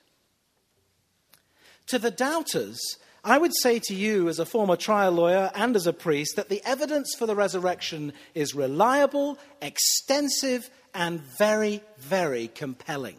To 1.88 2.00
the 2.00 2.12
doubters, 2.12 2.80
I 3.26 3.40
would 3.40 3.54
say 3.56 3.80
to 3.86 3.96
you, 3.96 4.30
as 4.30 4.38
a 4.38 4.46
former 4.46 4.76
trial 4.76 5.12
lawyer 5.12 5.52
and 5.56 5.76
as 5.76 5.88
a 5.88 5.94
priest, 5.94 6.36
that 6.36 6.48
the 6.48 6.62
evidence 6.64 7.16
for 7.18 7.26
the 7.26 7.36
resurrection 7.36 8.14
is 8.36 8.54
reliable, 8.54 9.40
extensive, 9.64 10.70
and 10.94 11.20
very, 11.20 11.82
very 11.98 12.48
compelling. 12.48 13.18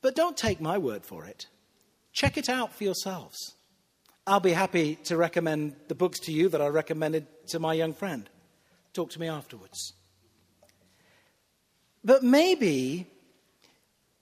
But 0.00 0.14
don't 0.14 0.36
take 0.36 0.60
my 0.60 0.78
word 0.78 1.04
for 1.04 1.24
it. 1.24 1.48
Check 2.12 2.38
it 2.38 2.48
out 2.48 2.72
for 2.72 2.84
yourselves. 2.84 3.56
I'll 4.28 4.38
be 4.38 4.52
happy 4.52 4.94
to 5.04 5.16
recommend 5.16 5.74
the 5.88 5.96
books 5.96 6.20
to 6.20 6.32
you 6.32 6.48
that 6.50 6.62
I 6.62 6.68
recommended 6.68 7.26
to 7.48 7.58
my 7.58 7.74
young 7.74 7.94
friend. 7.94 8.30
Talk 8.92 9.10
to 9.10 9.20
me 9.20 9.26
afterwards. 9.26 9.94
But 12.04 12.22
maybe 12.22 13.08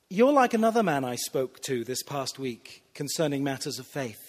you're 0.09 0.33
like 0.33 0.55
another 0.55 0.83
man 0.83 1.05
I 1.05 1.17
spoke 1.17 1.61
to 1.65 1.85
this 1.85 2.03
past 2.03 2.39
week 2.39 2.85
concerning 2.95 3.45
matters 3.45 3.79
of 3.79 3.87
faith. 3.87 4.26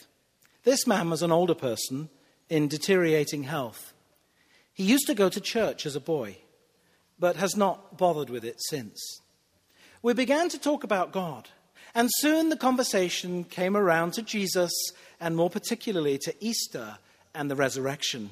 This 0.68 0.86
man 0.86 1.10
was 1.10 1.22
an 1.22 1.32
older 1.32 1.56
person 1.56 2.10
in 2.50 2.68
deteriorating 2.68 3.44
health. 3.44 3.94
He 4.74 4.84
used 4.84 5.08
to 5.08 5.16
go 5.16 5.30
to 5.30 5.40
church 5.40 5.86
as 5.86 5.96
a 5.96 6.02
boy, 6.02 6.40
but 7.18 7.38
has 7.38 7.56
not 7.56 7.98
bothered 7.98 8.30
with 8.30 8.44
it 8.44 8.58
since. 8.68 9.22
We 10.02 10.14
began 10.14 10.50
to 10.50 10.60
talk 10.60 10.84
about 10.84 11.14
God, 11.14 11.48
and 11.96 12.10
soon 12.18 12.50
the 12.50 12.58
conversation 12.58 13.46
came 13.46 13.78
around 13.78 14.12
to 14.16 14.22
Jesus 14.22 14.74
and 15.22 15.38
more 15.38 15.50
particularly 15.50 16.18
to 16.18 16.36
Easter 16.42 16.98
and 17.34 17.50
the 17.50 17.56
resurrection. 17.56 18.32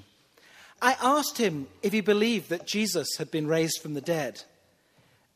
I 0.82 0.98
asked 1.01 1.38
him 1.38 1.68
if 1.84 1.94
he 1.94 2.01
believed 2.01 2.50
that 2.50 2.68
Jesus 2.68 3.08
had 3.18 3.32
been 3.32 3.48
raised 3.48 3.82
from 3.82 3.94
the 3.94 4.01
dead. 4.01 4.44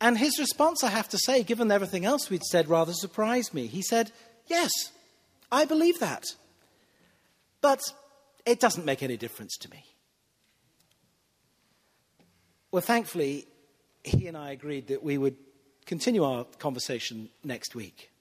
And 0.02 0.18
his 0.18 0.38
response, 0.38 0.84
I 0.84 0.90
have 0.90 1.08
to 1.08 1.18
say, 1.18 1.44
given 1.44 1.72
everything 1.72 2.04
else 2.04 2.30
we'd 2.30 2.44
said, 2.44 2.68
rather 2.68 2.92
surprised 2.92 3.54
me. 3.54 3.68
He 3.68 3.84
said, 3.84 4.12
Yes, 4.48 4.72
I 5.50 5.64
believe 5.64 6.00
that. 6.00 6.26
But 7.62 7.82
it 8.46 8.60
doesn't 8.60 8.86
make 8.86 9.04
any 9.04 9.18
difference 9.18 9.58
to 9.58 9.70
me. 9.70 9.84
Well, 12.72 12.82
thankfully, 12.82 13.48
he 14.04 14.28
and 14.28 14.38
I 14.38 14.52
agreed 14.52 14.88
that 14.88 15.04
we 15.04 15.18
would 15.18 15.36
continue 15.86 16.24
our 16.24 16.46
conversation 16.60 17.30
next 17.44 17.76
week. 17.76 18.12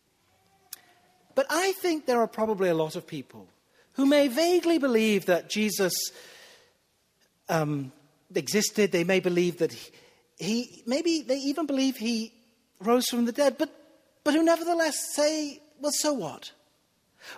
But 1.34 1.46
I 1.50 1.72
think 1.72 2.06
there 2.06 2.20
are 2.20 2.26
probably 2.26 2.68
a 2.68 2.74
lot 2.74 2.96
of 2.96 3.06
people 3.06 3.46
who 3.92 4.06
may 4.06 4.28
vaguely 4.28 4.78
believe 4.78 5.26
that 5.26 5.50
Jesus 5.50 5.92
um, 7.48 7.92
existed. 8.34 8.90
They 8.90 9.04
may 9.04 9.20
believe 9.20 9.58
that 9.58 9.72
he, 9.72 9.92
he, 10.38 10.82
maybe 10.86 11.22
they 11.22 11.36
even 11.38 11.66
believe 11.66 11.96
he 11.96 12.32
rose 12.80 13.06
from 13.06 13.24
the 13.24 13.32
dead, 13.32 13.56
but, 13.58 13.70
but 14.24 14.34
who 14.34 14.42
nevertheless 14.42 14.96
say, 15.14 15.60
well, 15.80 15.92
so 15.92 16.12
what? 16.12 16.52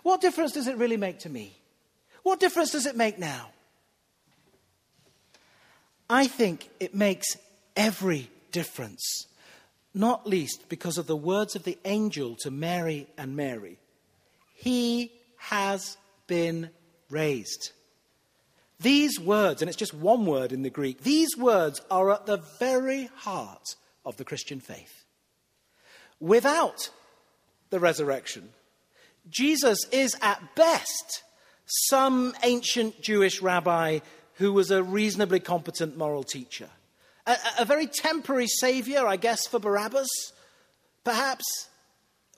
What 0.02 0.20
difference 0.20 0.52
does 0.52 0.66
it 0.66 0.76
really 0.76 0.96
make 0.96 1.18
to 1.20 1.28
me? 1.28 1.59
What 2.22 2.40
difference 2.40 2.72
does 2.72 2.86
it 2.86 2.96
make 2.96 3.18
now? 3.18 3.50
I 6.08 6.26
think 6.26 6.68
it 6.80 6.94
makes 6.94 7.36
every 7.76 8.30
difference, 8.50 9.26
not 9.94 10.26
least 10.26 10.68
because 10.68 10.98
of 10.98 11.06
the 11.06 11.16
words 11.16 11.54
of 11.54 11.62
the 11.62 11.78
angel 11.84 12.36
to 12.40 12.50
Mary 12.50 13.06
and 13.16 13.36
Mary. 13.36 13.78
He 14.54 15.12
has 15.36 15.96
been 16.26 16.70
raised. 17.08 17.70
These 18.80 19.20
words, 19.20 19.62
and 19.62 19.68
it's 19.68 19.78
just 19.78 19.94
one 19.94 20.26
word 20.26 20.52
in 20.52 20.62
the 20.62 20.70
Greek, 20.70 21.02
these 21.02 21.36
words 21.36 21.80
are 21.90 22.10
at 22.10 22.26
the 22.26 22.38
very 22.58 23.10
heart 23.16 23.76
of 24.04 24.16
the 24.16 24.24
Christian 24.24 24.58
faith. 24.60 25.04
Without 26.18 26.90
the 27.70 27.80
resurrection, 27.80 28.50
Jesus 29.28 29.78
is 29.92 30.16
at 30.22 30.54
best 30.56 31.22
some 31.88 32.34
ancient 32.42 33.00
Jewish 33.00 33.40
rabbi 33.40 34.00
who 34.34 34.52
was 34.52 34.70
a 34.70 34.82
reasonably 34.82 35.40
competent 35.40 35.96
moral 35.96 36.24
teacher. 36.24 36.68
A, 37.26 37.36
a 37.60 37.64
very 37.64 37.86
temporary 37.86 38.46
savior, 38.46 39.06
I 39.06 39.16
guess, 39.16 39.46
for 39.46 39.58
Barabbas, 39.58 40.08
perhaps, 41.04 41.68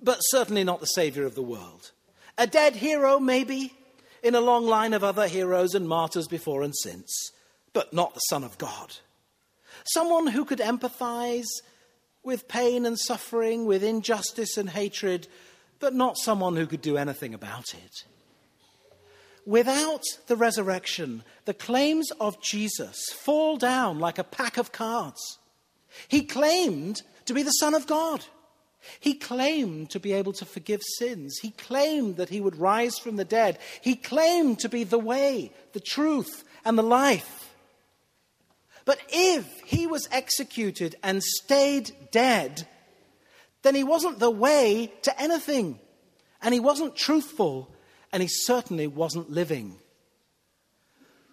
but 0.02 0.18
certainly 0.20 0.64
not 0.64 0.80
the 0.80 0.86
savior 0.86 1.24
of 1.24 1.34
the 1.34 1.42
world. 1.42 1.92
A 2.36 2.46
dead 2.46 2.76
hero, 2.76 3.20
maybe, 3.20 3.72
in 4.22 4.34
a 4.34 4.40
long 4.40 4.66
line 4.66 4.92
of 4.92 5.04
other 5.04 5.28
heroes 5.28 5.74
and 5.74 5.88
martyrs 5.88 6.28
before 6.28 6.62
and 6.62 6.74
since, 6.82 7.30
but 7.72 7.92
not 7.92 8.14
the 8.14 8.20
Son 8.20 8.44
of 8.44 8.58
God. 8.58 8.96
Someone 9.84 10.26
who 10.28 10.44
could 10.44 10.60
empathize 10.60 11.48
with 12.22 12.48
pain 12.48 12.86
and 12.86 12.98
suffering, 12.98 13.64
with 13.64 13.82
injustice 13.82 14.56
and 14.56 14.70
hatred, 14.70 15.26
but 15.80 15.94
not 15.94 16.16
someone 16.18 16.56
who 16.56 16.66
could 16.66 16.82
do 16.82 16.96
anything 16.96 17.34
about 17.34 17.74
it. 17.74 18.04
Without 19.44 20.02
the 20.28 20.36
resurrection, 20.36 21.24
the 21.46 21.54
claims 21.54 22.10
of 22.20 22.40
Jesus 22.40 23.10
fall 23.12 23.56
down 23.56 23.98
like 23.98 24.18
a 24.18 24.24
pack 24.24 24.56
of 24.56 24.72
cards. 24.72 25.38
He 26.08 26.22
claimed 26.22 27.02
to 27.26 27.34
be 27.34 27.42
the 27.42 27.50
Son 27.50 27.74
of 27.74 27.86
God. 27.86 28.24
He 29.00 29.14
claimed 29.14 29.90
to 29.90 30.00
be 30.00 30.12
able 30.12 30.32
to 30.34 30.44
forgive 30.44 30.82
sins. 30.98 31.38
He 31.40 31.50
claimed 31.50 32.16
that 32.16 32.28
he 32.28 32.40
would 32.40 32.56
rise 32.56 32.98
from 32.98 33.16
the 33.16 33.24
dead. 33.24 33.58
He 33.80 33.94
claimed 33.94 34.58
to 34.60 34.68
be 34.68 34.84
the 34.84 34.98
way, 34.98 35.52
the 35.72 35.80
truth, 35.80 36.44
and 36.64 36.76
the 36.76 36.82
life. 36.82 37.54
But 38.84 38.98
if 39.08 39.60
he 39.64 39.86
was 39.86 40.08
executed 40.10 40.96
and 41.02 41.22
stayed 41.22 41.92
dead, 42.10 42.66
then 43.62 43.74
he 43.74 43.84
wasn't 43.84 44.18
the 44.18 44.30
way 44.30 44.92
to 45.02 45.20
anything. 45.20 45.78
And 46.42 46.52
he 46.52 46.60
wasn't 46.60 46.96
truthful 46.96 47.72
and 48.12 48.22
he 48.22 48.28
certainly 48.28 48.86
wasn't 48.86 49.30
living. 49.30 49.76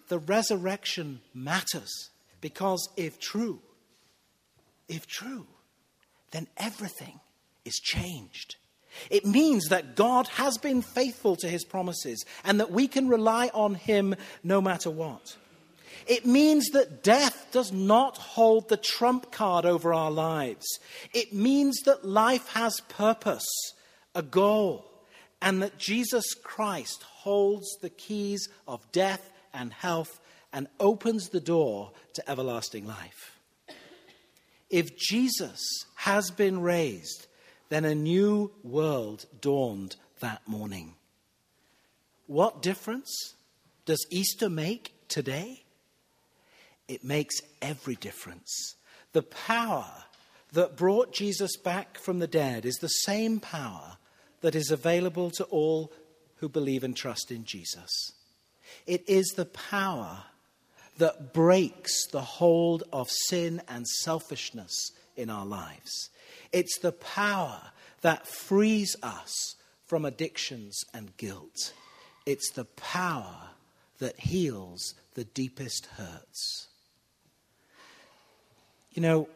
The 0.08 0.18
resurrection 0.18 1.20
matters 1.34 2.10
because 2.40 2.88
if 2.96 3.20
true, 3.20 3.60
if 4.88 5.06
true, 5.06 5.46
then 6.32 6.46
everything 6.56 7.20
is 7.64 7.76
changed. 7.76 8.56
It 9.08 9.24
means 9.24 9.68
that 9.68 9.94
God 9.94 10.26
has 10.28 10.58
been 10.58 10.82
faithful 10.82 11.36
to 11.36 11.48
his 11.48 11.64
promises 11.64 12.24
and 12.44 12.58
that 12.58 12.72
we 12.72 12.88
can 12.88 13.08
rely 13.08 13.50
on 13.54 13.74
him 13.74 14.16
no 14.42 14.60
matter 14.60 14.90
what. 14.90 15.36
It 16.06 16.26
means 16.26 16.70
that 16.70 17.02
death 17.02 17.48
does 17.52 17.72
not 17.72 18.16
hold 18.16 18.68
the 18.68 18.76
trump 18.76 19.30
card 19.30 19.64
over 19.64 19.94
our 19.94 20.10
lives. 20.10 20.66
It 21.12 21.32
means 21.32 21.80
that 21.84 22.04
life 22.04 22.48
has 22.48 22.80
purpose, 22.88 23.46
a 24.14 24.22
goal, 24.22 24.89
and 25.42 25.62
that 25.62 25.78
Jesus 25.78 26.34
Christ 26.34 27.02
holds 27.02 27.66
the 27.80 27.90
keys 27.90 28.48
of 28.68 28.90
death 28.92 29.30
and 29.54 29.72
health 29.72 30.20
and 30.52 30.68
opens 30.78 31.28
the 31.28 31.40
door 31.40 31.92
to 32.14 32.30
everlasting 32.30 32.86
life. 32.86 33.38
If 34.68 34.96
Jesus 34.96 35.60
has 35.96 36.30
been 36.30 36.60
raised, 36.60 37.26
then 37.68 37.84
a 37.84 37.94
new 37.94 38.52
world 38.62 39.26
dawned 39.40 39.96
that 40.20 40.46
morning. 40.46 40.94
What 42.26 42.62
difference 42.62 43.34
does 43.86 44.06
Easter 44.10 44.48
make 44.48 44.92
today? 45.08 45.64
It 46.86 47.02
makes 47.02 47.36
every 47.62 47.96
difference. 47.96 48.76
The 49.12 49.22
power 49.22 50.04
that 50.52 50.76
brought 50.76 51.12
Jesus 51.12 51.56
back 51.56 51.98
from 51.98 52.18
the 52.18 52.26
dead 52.26 52.64
is 52.64 52.76
the 52.76 52.88
same 52.88 53.40
power 53.40 53.96
that 54.40 54.54
is 54.54 54.70
available 54.70 55.30
to 55.32 55.44
all 55.44 55.92
who 56.36 56.48
believe 56.48 56.84
and 56.84 56.96
trust 56.96 57.30
in 57.30 57.44
Jesus. 57.44 58.12
It 58.86 59.08
is 59.08 59.34
the 59.36 59.44
power 59.44 60.24
that 60.98 61.32
breaks 61.32 62.06
the 62.06 62.20
hold 62.20 62.82
of 62.92 63.08
sin 63.28 63.62
and 63.68 63.86
selfishness 63.86 64.92
in 65.16 65.30
our 65.30 65.46
lives. 65.46 66.10
It's 66.52 66.78
the 66.78 66.92
power 66.92 67.72
that 68.02 68.26
frees 68.26 68.96
us 69.02 69.56
from 69.86 70.04
addictions 70.04 70.78
and 70.94 71.16
guilt. 71.16 71.72
It's 72.26 72.50
the 72.52 72.64
power 72.64 73.50
that 73.98 74.18
heals 74.20 74.94
the 75.14 75.24
deepest 75.24 75.86
hurts. 75.96 76.68
You 78.92 79.02
know, 79.02 79.28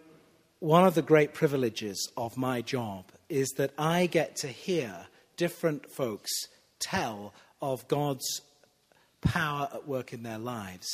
one 0.64 0.86
of 0.86 0.94
the 0.94 1.02
great 1.02 1.34
privileges 1.34 2.10
of 2.16 2.38
my 2.38 2.62
job 2.62 3.04
is 3.28 3.50
that 3.58 3.70
I 3.76 4.06
get 4.06 4.36
to 4.36 4.48
hear 4.48 5.08
different 5.36 5.90
folks 5.90 6.30
tell 6.78 7.34
of 7.60 7.86
God's 7.86 8.40
power 9.20 9.68
at 9.74 9.86
work 9.86 10.14
in 10.14 10.22
their 10.22 10.38
lives. 10.38 10.88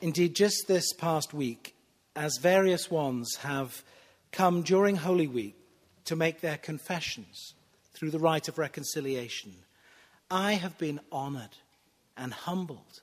Indeed, 0.00 0.36
just 0.36 0.68
this 0.68 0.92
past 0.92 1.34
week, 1.34 1.74
as 2.14 2.38
various 2.40 2.88
ones 2.88 3.34
have 3.40 3.82
come 4.30 4.62
during 4.62 4.94
Holy 4.94 5.26
Week 5.26 5.56
to 6.04 6.14
make 6.14 6.40
their 6.40 6.58
confessions 6.58 7.54
through 7.92 8.12
the 8.12 8.20
rite 8.20 8.46
of 8.46 8.56
reconciliation, 8.56 9.52
I 10.30 10.52
have 10.52 10.78
been 10.78 11.00
honored 11.10 11.56
and 12.16 12.32
humbled 12.32 13.02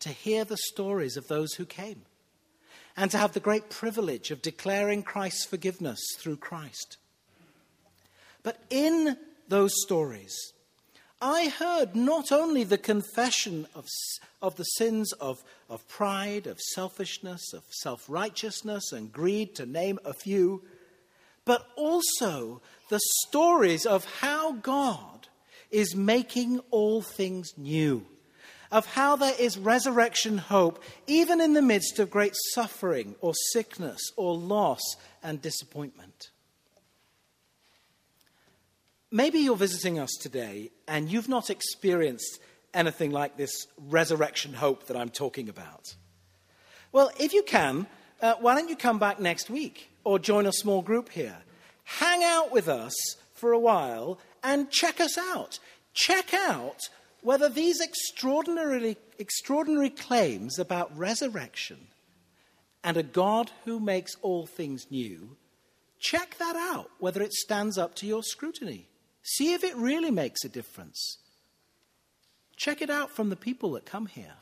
to 0.00 0.10
hear 0.10 0.44
the 0.44 0.58
stories 0.58 1.16
of 1.16 1.28
those 1.28 1.54
who 1.54 1.64
came 1.64 2.02
and 2.96 3.10
to 3.10 3.18
have 3.18 3.32
the 3.32 3.40
great 3.40 3.68
privilege 3.68 4.30
of 4.30 4.42
declaring 4.42 5.02
Christ's 5.02 5.44
forgiveness 5.44 6.00
through 6.18 6.36
Christ. 6.36 6.96
But 8.42 8.62
in 8.70 9.16
those 9.48 9.72
stories, 9.84 10.34
I 11.20 11.48
heard 11.48 11.96
not 11.96 12.30
only 12.30 12.64
the 12.64 12.78
confession 12.78 13.66
of, 13.74 13.86
of 14.40 14.56
the 14.56 14.64
sins 14.64 15.12
of, 15.14 15.42
of 15.68 15.86
pride, 15.88 16.46
of 16.46 16.60
selfishness, 16.60 17.52
of 17.52 17.64
self 17.70 18.04
righteousness, 18.08 18.92
and 18.92 19.12
greed, 19.12 19.54
to 19.56 19.66
name 19.66 19.98
a 20.04 20.12
few, 20.12 20.62
but 21.44 21.66
also 21.76 22.60
the 22.88 23.00
stories 23.28 23.86
of 23.86 24.04
how 24.20 24.52
God 24.52 25.28
is 25.70 25.96
making 25.96 26.60
all 26.70 27.02
things 27.02 27.52
new 27.56 28.06
of 28.70 28.86
how 28.86 29.16
there 29.16 29.34
is 29.38 29.58
resurrection 29.58 30.38
hope, 30.38 30.82
even 31.06 31.40
in 31.40 31.52
the 31.52 31.62
midst 31.62 31.98
of 31.98 32.10
great 32.10 32.34
suffering 32.54 33.14
or 33.20 33.32
sickness 33.52 34.00
or 34.16 34.36
loss 34.36 34.80
and 35.22 35.40
disappointment. 35.40 36.30
Maybe 39.10 39.38
you're 39.38 39.56
visiting 39.56 39.98
us 39.98 40.10
today 40.20 40.70
and 40.88 41.10
you've 41.10 41.28
not 41.28 41.48
experienced 41.48 42.40
anything 42.74 43.10
like 43.10 43.36
this 43.36 43.66
resurrection 43.88 44.52
hope 44.52 44.86
that 44.86 44.96
I'm 44.96 45.08
talking 45.08 45.48
about. 45.48 45.94
Well, 46.92 47.10
if 47.18 47.32
you 47.32 47.42
can, 47.42 47.86
uh, 48.20 48.34
why 48.40 48.54
don't 48.54 48.68
you 48.68 48.76
come 48.76 48.98
back 48.98 49.20
next 49.20 49.48
week 49.48 49.90
or 50.04 50.18
join 50.18 50.46
a 50.46 50.52
small 50.52 50.82
group 50.82 51.10
here? 51.10 51.36
Hang 51.84 52.24
out 52.24 52.52
with 52.52 52.68
us 52.68 52.94
for 53.34 53.52
a 53.52 53.58
while 53.58 54.18
and 54.42 54.70
check 54.70 55.00
us 55.00 55.16
out. 55.16 55.58
Check 55.94 56.34
out 56.34 56.80
whether 57.26 57.48
these 57.48 57.80
extraordinarily, 57.80 58.96
extraordinary 59.18 59.90
claims 59.90 60.60
about 60.60 60.96
resurrection 60.96 61.88
and 62.84 62.96
a 62.96 63.02
God 63.02 63.50
who 63.64 63.80
makes 63.80 64.14
all 64.22 64.46
things 64.46 64.86
new, 64.92 65.36
check 65.98 66.38
that 66.38 66.54
out, 66.54 66.88
whether 67.00 67.20
it 67.20 67.32
stands 67.32 67.76
up 67.76 67.96
to 67.96 68.06
your 68.06 68.22
scrutiny. 68.22 68.86
See 69.22 69.54
if 69.54 69.64
it 69.64 69.74
really 69.74 70.12
makes 70.12 70.44
a 70.44 70.48
difference. 70.48 71.18
Check 72.54 72.80
it 72.80 72.90
out 72.90 73.10
from 73.10 73.30
the 73.30 73.34
people 73.34 73.72
that 73.72 73.86
come 73.86 74.06
here. 74.06 74.36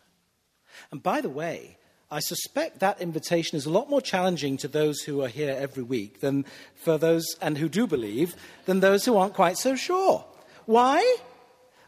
And 0.90 1.02
by 1.02 1.22
the 1.22 1.30
way, 1.30 1.78
I 2.10 2.20
suspect 2.20 2.80
that 2.80 3.00
invitation 3.00 3.56
is 3.56 3.64
a 3.64 3.70
lot 3.70 3.88
more 3.88 4.02
challenging 4.02 4.58
to 4.58 4.68
those 4.68 5.00
who 5.00 5.22
are 5.22 5.28
here 5.28 5.56
every 5.58 5.82
week 5.82 6.20
than 6.20 6.44
for 6.74 6.98
those 6.98 7.24
and 7.40 7.56
who 7.56 7.70
do 7.70 7.86
believe 7.86 8.36
than 8.66 8.80
those 8.80 9.06
who 9.06 9.16
aren't 9.16 9.32
quite 9.32 9.56
so 9.56 9.74
sure. 9.74 10.26
Why? 10.66 11.16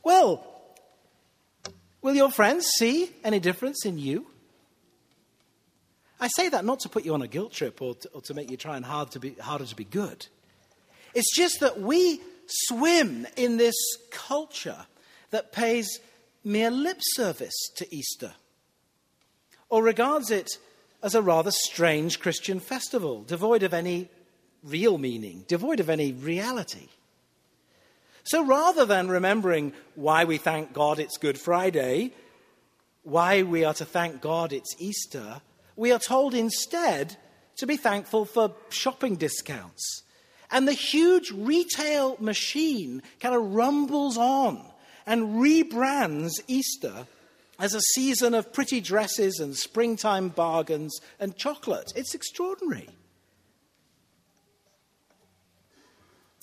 Well, 0.03 0.56
Will 2.07 2.15
your 2.15 2.31
friends 2.31 2.69
see 2.79 3.11
any 3.25 3.41
difference 3.41 3.85
in 3.85 3.99
you? 3.99 4.29
I 6.21 6.29
say 6.29 6.49
that 6.51 6.65
not 6.65 6.79
to 6.81 6.89
put 6.89 7.05
you 7.05 7.15
on 7.15 7.23
a 7.23 7.27
guilt 7.27 7.53
trip 7.53 7.83
or 7.83 7.97
to, 7.97 8.09
or 8.11 8.21
to 8.21 8.33
make 8.33 8.49
you 8.49 8.57
try 8.57 8.77
and 8.77 8.85
hard 8.85 9.11
to 9.11 9.19
be, 9.19 9.33
harder 9.33 9.65
to 9.65 9.75
be 9.75 9.83
good. 9.83 10.25
It's 11.15 11.35
just 11.35 11.59
that 11.59 11.81
we 11.81 12.21
swim 12.47 13.27
in 13.37 13.57
this 13.57 13.75
culture 14.13 14.87
that 15.33 15.51
pays 15.51 15.99
mere 16.45 16.71
lip 16.71 16.99
service 17.01 17.71
to 17.75 17.93
Easter 17.93 18.35
or 19.69 19.83
regards 19.83 20.31
it 20.31 20.49
as 21.03 21.17
a 21.17 21.23
rather 21.23 21.51
strange 21.51 22.21
Christian 22.21 22.61
festival, 22.61 23.25
devoid 23.25 23.65
of 23.65 23.75
any 23.75 24.11
real 24.63 24.97
meaning, 24.97 25.45
devoid 25.49 25.81
of 25.81 25.91
any 25.91 26.13
reality. 26.13 26.87
So 28.27 28.45
rather 28.45 28.85
than 28.85 29.09
remembering 29.09 29.73
why 29.95 30.25
we 30.25 30.37
thank 30.37 30.73
God 30.73 30.99
it's 30.99 31.17
Good 31.17 31.39
Friday, 31.39 32.13
why 33.05 33.45
we 33.45 33.65
are 33.65 33.75
to 33.75 33.85
thank 33.85 34.21
God 34.21 34.53
it's 34.53 34.75
Easter, 34.81 35.41
we 35.77 35.93
are 35.93 36.01
told 36.01 36.35
instead 36.35 37.17
to 37.59 37.67
be 37.69 37.77
thankful 37.77 38.25
for 38.25 38.53
shopping 38.69 39.15
discounts. 39.15 40.03
And 40.51 40.67
the 40.67 40.73
huge 40.73 41.31
retail 41.31 42.17
machine 42.19 43.01
kind 43.21 43.35
of 43.35 43.55
rumbles 43.55 44.19
on 44.19 44.61
and 45.07 45.37
rebrands 45.37 46.33
Easter 46.49 47.07
as 47.61 47.75
a 47.75 47.81
season 47.81 48.35
of 48.35 48.53
pretty 48.53 48.81
dresses 48.81 49.39
and 49.39 49.57
springtime 49.57 50.31
bargains 50.31 50.99
and 51.21 51.37
chocolate. 51.37 51.93
It's 51.95 52.15
extraordinary. 52.15 52.89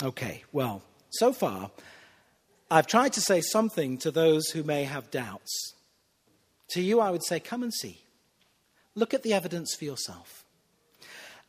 Okay, 0.01 0.43
well, 0.53 0.81
so 1.13 1.33
far, 1.33 1.71
I've 2.69 2.87
tried 2.87 3.13
to 3.13 3.21
say 3.21 3.41
something 3.41 3.97
to 3.99 4.11
those 4.11 4.49
who 4.49 4.63
may 4.63 4.83
have 4.83 5.11
doubts. 5.11 5.73
To 6.69 6.81
you, 6.81 6.99
I 6.99 7.11
would 7.11 7.23
say, 7.23 7.39
come 7.39 7.61
and 7.61 7.73
see. 7.73 7.99
Look 8.95 9.13
at 9.13 9.23
the 9.23 9.33
evidence 9.33 9.75
for 9.75 9.85
yourself. 9.85 10.43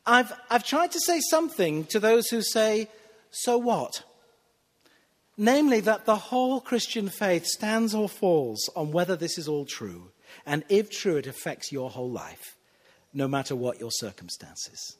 I've, 0.07 0.33
I've 0.51 0.65
tried 0.65 0.93
to 0.93 1.01
say 1.01 1.21
something 1.31 1.85
to 1.87 1.99
those 1.99 2.29
who 2.29 2.43
say, 2.43 2.89
so 3.31 3.57
what? 3.57 4.03
Namely, 5.37 5.81
that 5.81 6.05
the 6.05 6.17
whole 6.17 6.61
Christian 6.61 7.09
faith 7.09 7.47
stands 7.47 7.95
or 7.95 8.09
falls 8.09 8.69
on 8.77 8.93
whether 8.93 9.17
this 9.17 9.39
is 9.39 9.49
all 9.49 9.65
true, 9.65 10.11
and 10.47 10.63
if 10.69 10.91
true, 10.91 11.17
it 11.17 11.27
affects 11.27 11.73
your 11.73 11.91
whole 11.91 12.11
life, 12.11 12.57
no 13.13 13.27
matter 13.27 13.57
what 13.57 13.81
your 13.81 13.91
circumstances. 13.91 14.97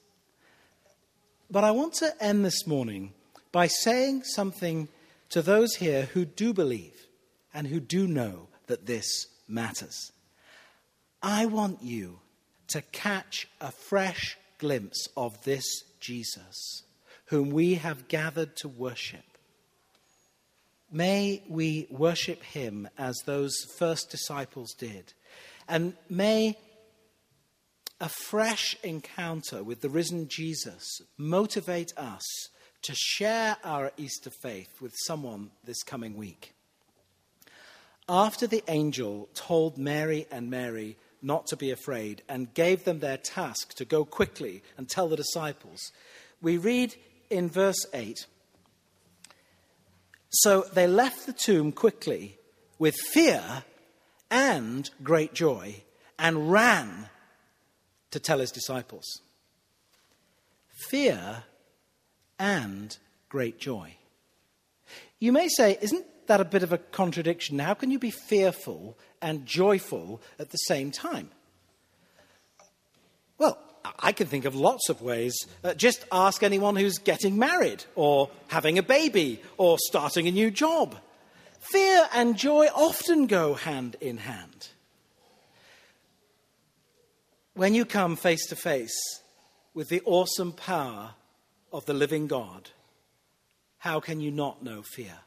But 1.51 1.65
I 1.65 1.71
want 1.71 1.95
to 1.95 2.15
end 2.21 2.45
this 2.45 2.67
morning 2.67 3.13
by 3.55 3.69
saying 3.69 4.25
something 4.25 4.89
to 5.29 5.41
those 5.41 5.77
here 5.77 6.07
who 6.13 6.25
do 6.25 6.53
believe 6.53 7.07
and 7.55 7.69
who 7.69 7.79
do 7.79 8.09
know 8.09 8.49
that 8.67 8.85
this 8.85 9.29
matters. 9.47 10.11
I 11.23 11.47
want 11.47 11.81
you 11.81 12.19
to 12.71 12.83
catch 12.83 13.47
a 13.61 13.71
fresh 13.71 14.37
glimpse 14.59 15.07
of 15.17 15.45
this 15.45 15.65
Jesus, 16.01 16.83
whom 17.27 17.51
we 17.51 17.75
have 17.75 18.09
gathered 18.09 18.57
to 18.57 18.69
worship. 18.69 19.39
May 20.91 21.45
we 21.49 21.87
worship 21.91 22.43
him 22.43 22.89
as 22.99 23.15
those 23.25 23.55
first 23.79 24.11
disciples 24.11 24.75
did. 24.77 25.13
And 25.69 25.95
may 26.11 26.59
a 28.01 28.09
fresh 28.09 28.77
encounter 28.83 29.63
with 29.63 29.81
the 29.81 29.91
risen 29.91 30.27
Jesus 30.27 31.01
motivate 31.17 31.97
us 31.97 32.25
to 32.85 32.95
share 32.95 33.57
our 33.65 33.93
Easter 33.97 34.31
faith 34.31 34.81
with 34.81 34.93
someone 35.07 35.51
this 35.65 35.83
coming 35.83 36.17
week. 36.17 36.55
After 38.09 38.47
the 38.47 38.63
angel 38.69 39.29
told 39.35 39.79
Mary 39.79 40.27
and 40.31 40.51
Mary 40.51 40.97
not 41.23 41.47
to 41.47 41.57
be 41.57 41.71
afraid 41.71 42.23
and 42.29 42.53
gave 42.53 42.85
them 42.85 43.01
their 43.01 43.17
task 43.17 43.75
to 43.77 43.87
go 43.87 44.05
quickly 44.05 44.63
and 44.77 44.87
tell 44.87 45.09
the 45.09 45.17
disciples, 45.17 45.93
we 46.43 46.59
read 46.59 46.95
in 47.31 47.49
verse 47.49 47.87
8 47.95 48.27
So 50.29 50.67
they 50.75 50.87
left 50.87 51.25
the 51.25 51.33
tomb 51.33 51.73
quickly 51.73 52.39
with 52.79 52.95
fear 52.97 53.65
and 54.31 54.91
great 55.03 55.33
joy 55.33 55.77
and 56.19 56.53
ran 56.53 57.09
to 58.11 58.21
tell 58.21 58.41
his 58.41 58.51
disciples. 58.51 59.23
Fear 60.91 61.45
and 62.45 62.99
great 63.31 63.59
joy. 63.59 63.95
You 65.19 65.33
may 65.33 65.49
say, 65.49 65.79
isn't 65.81 66.05
that 66.27 66.43
a 66.43 66.45
bit 66.45 66.63
of 66.63 66.75
a 66.75 66.79
contradiction? 66.79 67.59
How 67.59 67.73
can 67.73 67.91
you 67.91 67.99
be 67.99 68.11
fearful 68.11 68.99
and 69.23 69.47
joyful 69.47 70.21
at 70.39 70.51
the 70.51 70.59
same 70.59 70.91
time? 70.91 71.31
Well, 73.39 73.57
I 73.99 74.13
can 74.13 74.27
think 74.27 74.45
of 74.45 74.55
lots 74.55 74.91
of 74.91 75.01
ways. 75.01 75.35
Uh, 75.63 75.73
just 75.73 76.05
ask 76.13 76.43
anyone 76.43 76.77
who's 76.77 76.99
getting 76.99 77.39
married, 77.39 77.83
or 77.95 78.29
having 78.49 78.79
a 78.79 78.83
baby, 78.83 79.41
or 79.57 79.79
starting 79.79 80.29
a 80.29 80.31
new 80.31 80.51
job. 80.51 80.97
Fear 81.61 82.09
and 82.13 82.37
joy 82.37 82.67
often 82.75 83.27
go 83.27 83.55
hand 83.55 83.97
in 84.03 84.19
hand. 84.19 84.69
When 87.55 87.73
you 87.73 87.87
come 87.87 88.17
face 88.17 88.47
to 88.49 88.57
face 88.57 88.99
with 89.73 89.89
the 89.89 90.03
awesome 90.05 90.53
power 90.53 91.15
of 91.75 91.87
the 91.87 91.93
living 91.93 92.29
God, 92.29 92.71
how 93.79 93.99
can 93.99 94.21
you 94.21 94.31
not 94.31 94.63
know 94.63 94.81
fear? 94.81 95.19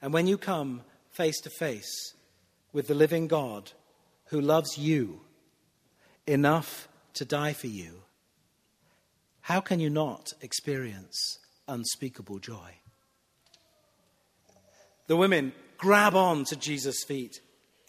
And 0.00 0.12
when 0.12 0.28
you 0.28 0.38
come 0.38 0.82
face 1.10 1.40
to 1.40 1.50
face 1.50 2.14
with 2.72 2.86
the 2.86 2.94
living 2.94 3.26
God 3.26 3.72
who 4.26 4.40
loves 4.40 4.78
you 4.78 5.22
enough 6.28 6.86
to 7.14 7.24
die 7.24 7.52
for 7.52 7.66
you, 7.66 8.02
how 9.40 9.60
can 9.60 9.80
you 9.80 9.90
not 9.90 10.32
experience 10.40 11.38
unspeakable 11.66 12.38
joy? 12.38 12.76
The 15.08 15.16
women 15.16 15.52
grab 15.76 16.14
on 16.14 16.44
to 16.44 16.56
Jesus' 16.56 17.02
feet 17.02 17.40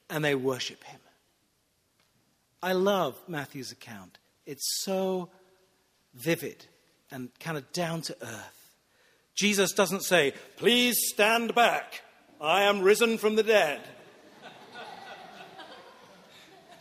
and 0.09 0.25
they 0.25 0.33
worship 0.33 0.83
him. 0.85 0.99
I 2.63 2.73
love 2.73 3.15
Matthew's 3.27 3.71
account. 3.71 4.17
It's 4.47 4.81
so 4.81 5.29
vivid 6.13 6.65
and 7.11 7.29
kind 7.39 7.57
of 7.57 7.71
down 7.71 8.01
to 8.03 8.15
earth. 8.21 8.63
Jesus 9.35 9.71
doesn't 9.71 10.03
say, 10.03 10.33
Please 10.57 10.95
stand 11.13 11.55
back. 11.55 12.01
I 12.39 12.63
am 12.63 12.81
risen 12.81 13.17
from 13.17 13.35
the 13.35 13.43
dead. 13.43 13.81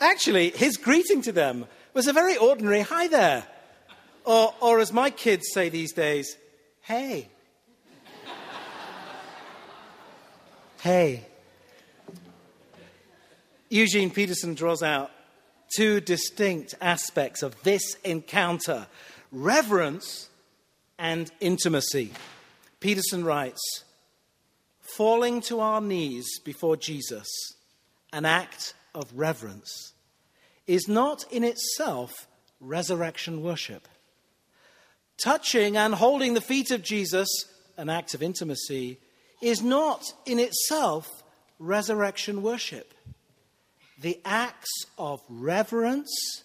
Actually, 0.00 0.50
his 0.50 0.76
greeting 0.76 1.22
to 1.22 1.32
them 1.32 1.66
was 1.94 2.08
a 2.08 2.12
very 2.12 2.36
ordinary 2.36 2.80
hi 2.80 3.06
there. 3.06 3.46
Or, 4.24 4.52
or 4.60 4.80
as 4.80 4.92
my 4.92 5.10
kids 5.10 5.44
say 5.52 5.68
these 5.68 5.92
days, 5.92 6.36
hey. 6.80 7.28
hey. 10.82 11.26
Eugene 13.68 14.10
Peterson 14.10 14.54
draws 14.54 14.82
out 14.82 15.10
two 15.76 16.00
distinct 16.00 16.74
aspects 16.80 17.42
of 17.42 17.60
this 17.62 17.94
encounter 18.04 18.86
reverence 19.32 20.28
and 20.98 21.30
intimacy. 21.40 22.12
Peterson 22.78 23.24
writes 23.24 23.60
Falling 24.80 25.40
to 25.40 25.60
our 25.60 25.80
knees 25.80 26.38
before 26.40 26.76
Jesus, 26.76 27.26
an 28.12 28.26
act 28.26 28.74
of 28.94 29.10
reverence, 29.14 29.94
is 30.66 30.86
not 30.86 31.24
in 31.32 31.42
itself 31.42 32.28
resurrection 32.60 33.42
worship. 33.42 33.88
Touching 35.22 35.76
and 35.76 35.94
holding 35.94 36.34
the 36.34 36.40
feet 36.40 36.70
of 36.70 36.82
Jesus, 36.82 37.28
an 37.76 37.88
act 37.88 38.12
of 38.14 38.22
intimacy, 38.22 38.98
is 39.40 39.62
not 39.62 40.12
in 40.26 40.38
itself 40.38 41.22
resurrection 41.58 42.42
worship. 42.42 42.92
The 43.98 44.20
acts 44.24 44.84
of 44.98 45.22
reverence 45.28 46.42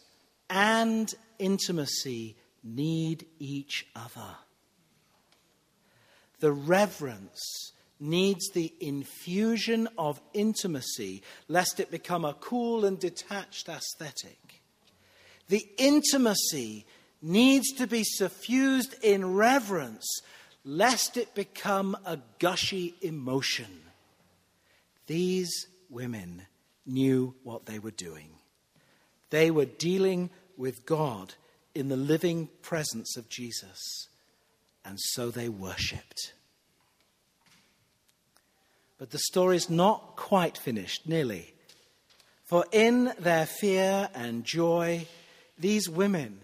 and 0.49 1.13
intimacy 1.39 2.35
need 2.63 3.25
each 3.39 3.87
other. 3.95 4.35
The 6.39 6.51
reverence 6.51 7.73
needs 7.99 8.49
the 8.51 8.73
infusion 8.79 9.87
of 9.97 10.21
intimacy, 10.33 11.23
lest 11.47 11.79
it 11.79 11.89
become 11.89 12.25
a 12.25 12.35
cool 12.35 12.85
and 12.85 12.99
detached 12.99 13.69
aesthetic. 13.69 14.61
The 15.49 15.67
intimacy 15.77 16.85
needs 17.21 17.71
to 17.73 17.87
be 17.87 18.03
suffused 18.03 18.95
in 19.03 19.33
reverence, 19.33 20.05
lest 20.63 21.17
it 21.17 21.33
become 21.33 21.97
a 22.05 22.19
gushy 22.39 22.95
emotion. 23.01 23.81
These 25.07 25.67
women 25.89 26.43
knew 26.85 27.33
what 27.43 27.65
they 27.65 27.79
were 27.79 27.91
doing. 27.91 28.29
They 29.29 29.51
were 29.51 29.65
dealing 29.65 30.29
with 30.57 30.85
God 30.85 31.33
in 31.77 31.89
the 31.89 31.95
living 31.95 32.49
presence 32.61 33.15
of 33.15 33.29
Jesus, 33.29 34.07
and 34.83 34.99
so 34.99 35.29
they 35.29 35.47
worshipped. 35.47 36.33
But 38.97 39.11
the 39.11 39.19
story 39.19 39.57
is 39.57 39.69
not 39.69 40.15
quite 40.15 40.57
finished, 40.57 41.07
nearly. 41.07 41.53
For 42.45 42.65
in 42.71 43.13
their 43.19 43.45
fear 43.45 44.09
and 44.15 44.43
joy, 44.43 45.05
these 45.59 45.87
women 45.87 46.39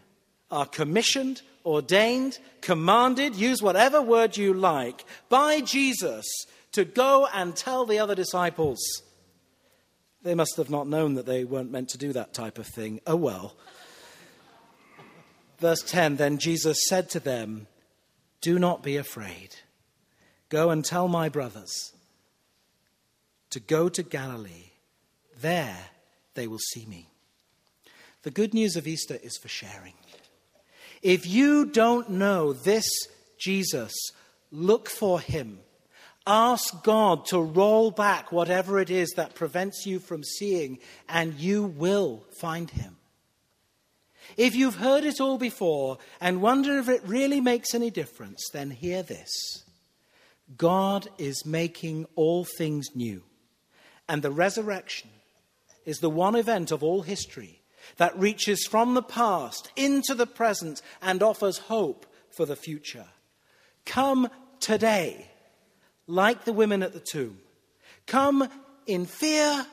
are 0.51 0.65
commissioned, 0.65 1.41
ordained, 1.65 2.37
commanded, 2.61 3.35
use 3.35 3.61
whatever 3.61 4.01
word 4.01 4.37
you 4.37 4.53
like, 4.53 5.03
by 5.29 5.61
Jesus 5.61 6.25
to 6.73 6.85
go 6.85 7.27
and 7.33 7.55
tell 7.55 7.85
the 7.85 7.99
other 7.99 8.15
disciples. 8.15 8.79
They 10.21 10.35
must 10.35 10.57
have 10.57 10.69
not 10.69 10.87
known 10.87 11.15
that 11.15 11.25
they 11.25 11.43
weren't 11.43 11.71
meant 11.71 11.89
to 11.89 11.97
do 11.97 12.13
that 12.13 12.33
type 12.33 12.57
of 12.59 12.67
thing. 12.67 13.01
Oh 13.07 13.15
well. 13.15 13.55
Verse 15.63 15.81
10 15.83 16.17
Then 16.17 16.39
Jesus 16.39 16.77
said 16.89 17.09
to 17.11 17.21
them, 17.21 17.67
Do 18.41 18.59
not 18.59 18.83
be 18.83 18.97
afraid. 18.97 19.55
Go 20.49 20.71
and 20.71 20.83
tell 20.83 21.07
my 21.07 21.29
brothers 21.29 21.93
to 23.49 23.61
go 23.61 23.87
to 23.87 24.03
Galilee. 24.03 24.71
There 25.39 25.77
they 26.33 26.47
will 26.47 26.59
see 26.59 26.85
me. 26.85 27.07
The 28.23 28.29
good 28.29 28.53
news 28.53 28.75
of 28.75 28.87
Easter 28.87 29.17
is 29.23 29.37
for 29.37 29.47
sharing. 29.47 29.93
If 31.01 31.25
you 31.25 31.65
don't 31.65 32.09
know 32.09 32.51
this 32.51 32.85
Jesus, 33.39 33.93
look 34.51 34.89
for 34.89 35.21
him. 35.21 35.59
Ask 36.27 36.83
God 36.83 37.25
to 37.27 37.39
roll 37.39 37.89
back 37.89 38.33
whatever 38.33 38.81
it 38.81 38.89
is 38.89 39.13
that 39.15 39.33
prevents 39.33 39.85
you 39.85 39.99
from 39.99 40.25
seeing, 40.25 40.79
and 41.07 41.35
you 41.35 41.63
will 41.63 42.25
find 42.41 42.69
him. 42.69 42.97
If 44.37 44.55
you've 44.55 44.75
heard 44.75 45.03
it 45.03 45.19
all 45.19 45.37
before 45.37 45.97
and 46.19 46.41
wonder 46.41 46.77
if 46.77 46.89
it 46.89 47.01
really 47.05 47.41
makes 47.41 47.73
any 47.73 47.89
difference, 47.89 48.49
then 48.51 48.71
hear 48.71 49.03
this 49.03 49.63
God 50.57 51.07
is 51.17 51.45
making 51.45 52.05
all 52.15 52.45
things 52.45 52.89
new. 52.95 53.23
And 54.07 54.21
the 54.21 54.31
resurrection 54.31 55.09
is 55.85 55.99
the 55.99 56.09
one 56.09 56.35
event 56.35 56.71
of 56.71 56.83
all 56.83 57.01
history 57.01 57.61
that 57.97 58.17
reaches 58.17 58.65
from 58.65 58.93
the 58.93 59.03
past 59.03 59.71
into 59.75 60.13
the 60.13 60.27
present 60.27 60.81
and 61.01 61.21
offers 61.21 61.57
hope 61.57 62.05
for 62.29 62.45
the 62.45 62.55
future. 62.55 63.07
Come 63.85 64.29
today, 64.59 65.29
like 66.07 66.45
the 66.45 66.53
women 66.53 66.83
at 66.83 66.93
the 66.93 66.99
tomb. 66.99 67.39
Come 68.05 68.49
in 68.85 69.05
fear 69.05 69.65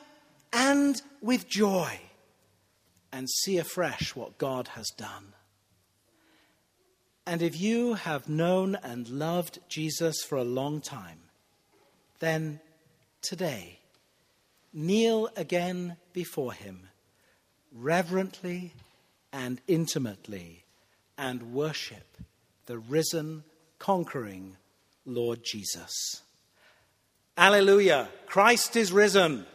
and 0.53 1.01
with 1.21 1.47
joy, 1.47 1.99
and 3.11 3.29
see 3.29 3.57
afresh 3.57 4.15
what 4.15 4.37
God 4.37 4.69
has 4.69 4.89
done. 4.97 5.33
And 7.25 7.41
if 7.41 7.59
you 7.59 7.93
have 7.93 8.27
known 8.27 8.75
and 8.75 9.07
loved 9.07 9.59
Jesus 9.69 10.23
for 10.23 10.37
a 10.37 10.43
long 10.43 10.81
time, 10.81 11.19
then 12.19 12.59
today, 13.21 13.79
kneel 14.73 15.29
again 15.35 15.97
before 16.13 16.53
him, 16.53 16.89
reverently 17.73 18.73
and 19.31 19.61
intimately, 19.67 20.63
and 21.17 21.53
worship 21.53 22.17
the 22.65 22.77
risen, 22.77 23.43
conquering 23.79 24.57
Lord 25.05 25.41
Jesus. 25.43 26.21
Alleluia. 27.37 28.09
Christ 28.27 28.75
is 28.75 28.91
risen. 28.91 29.45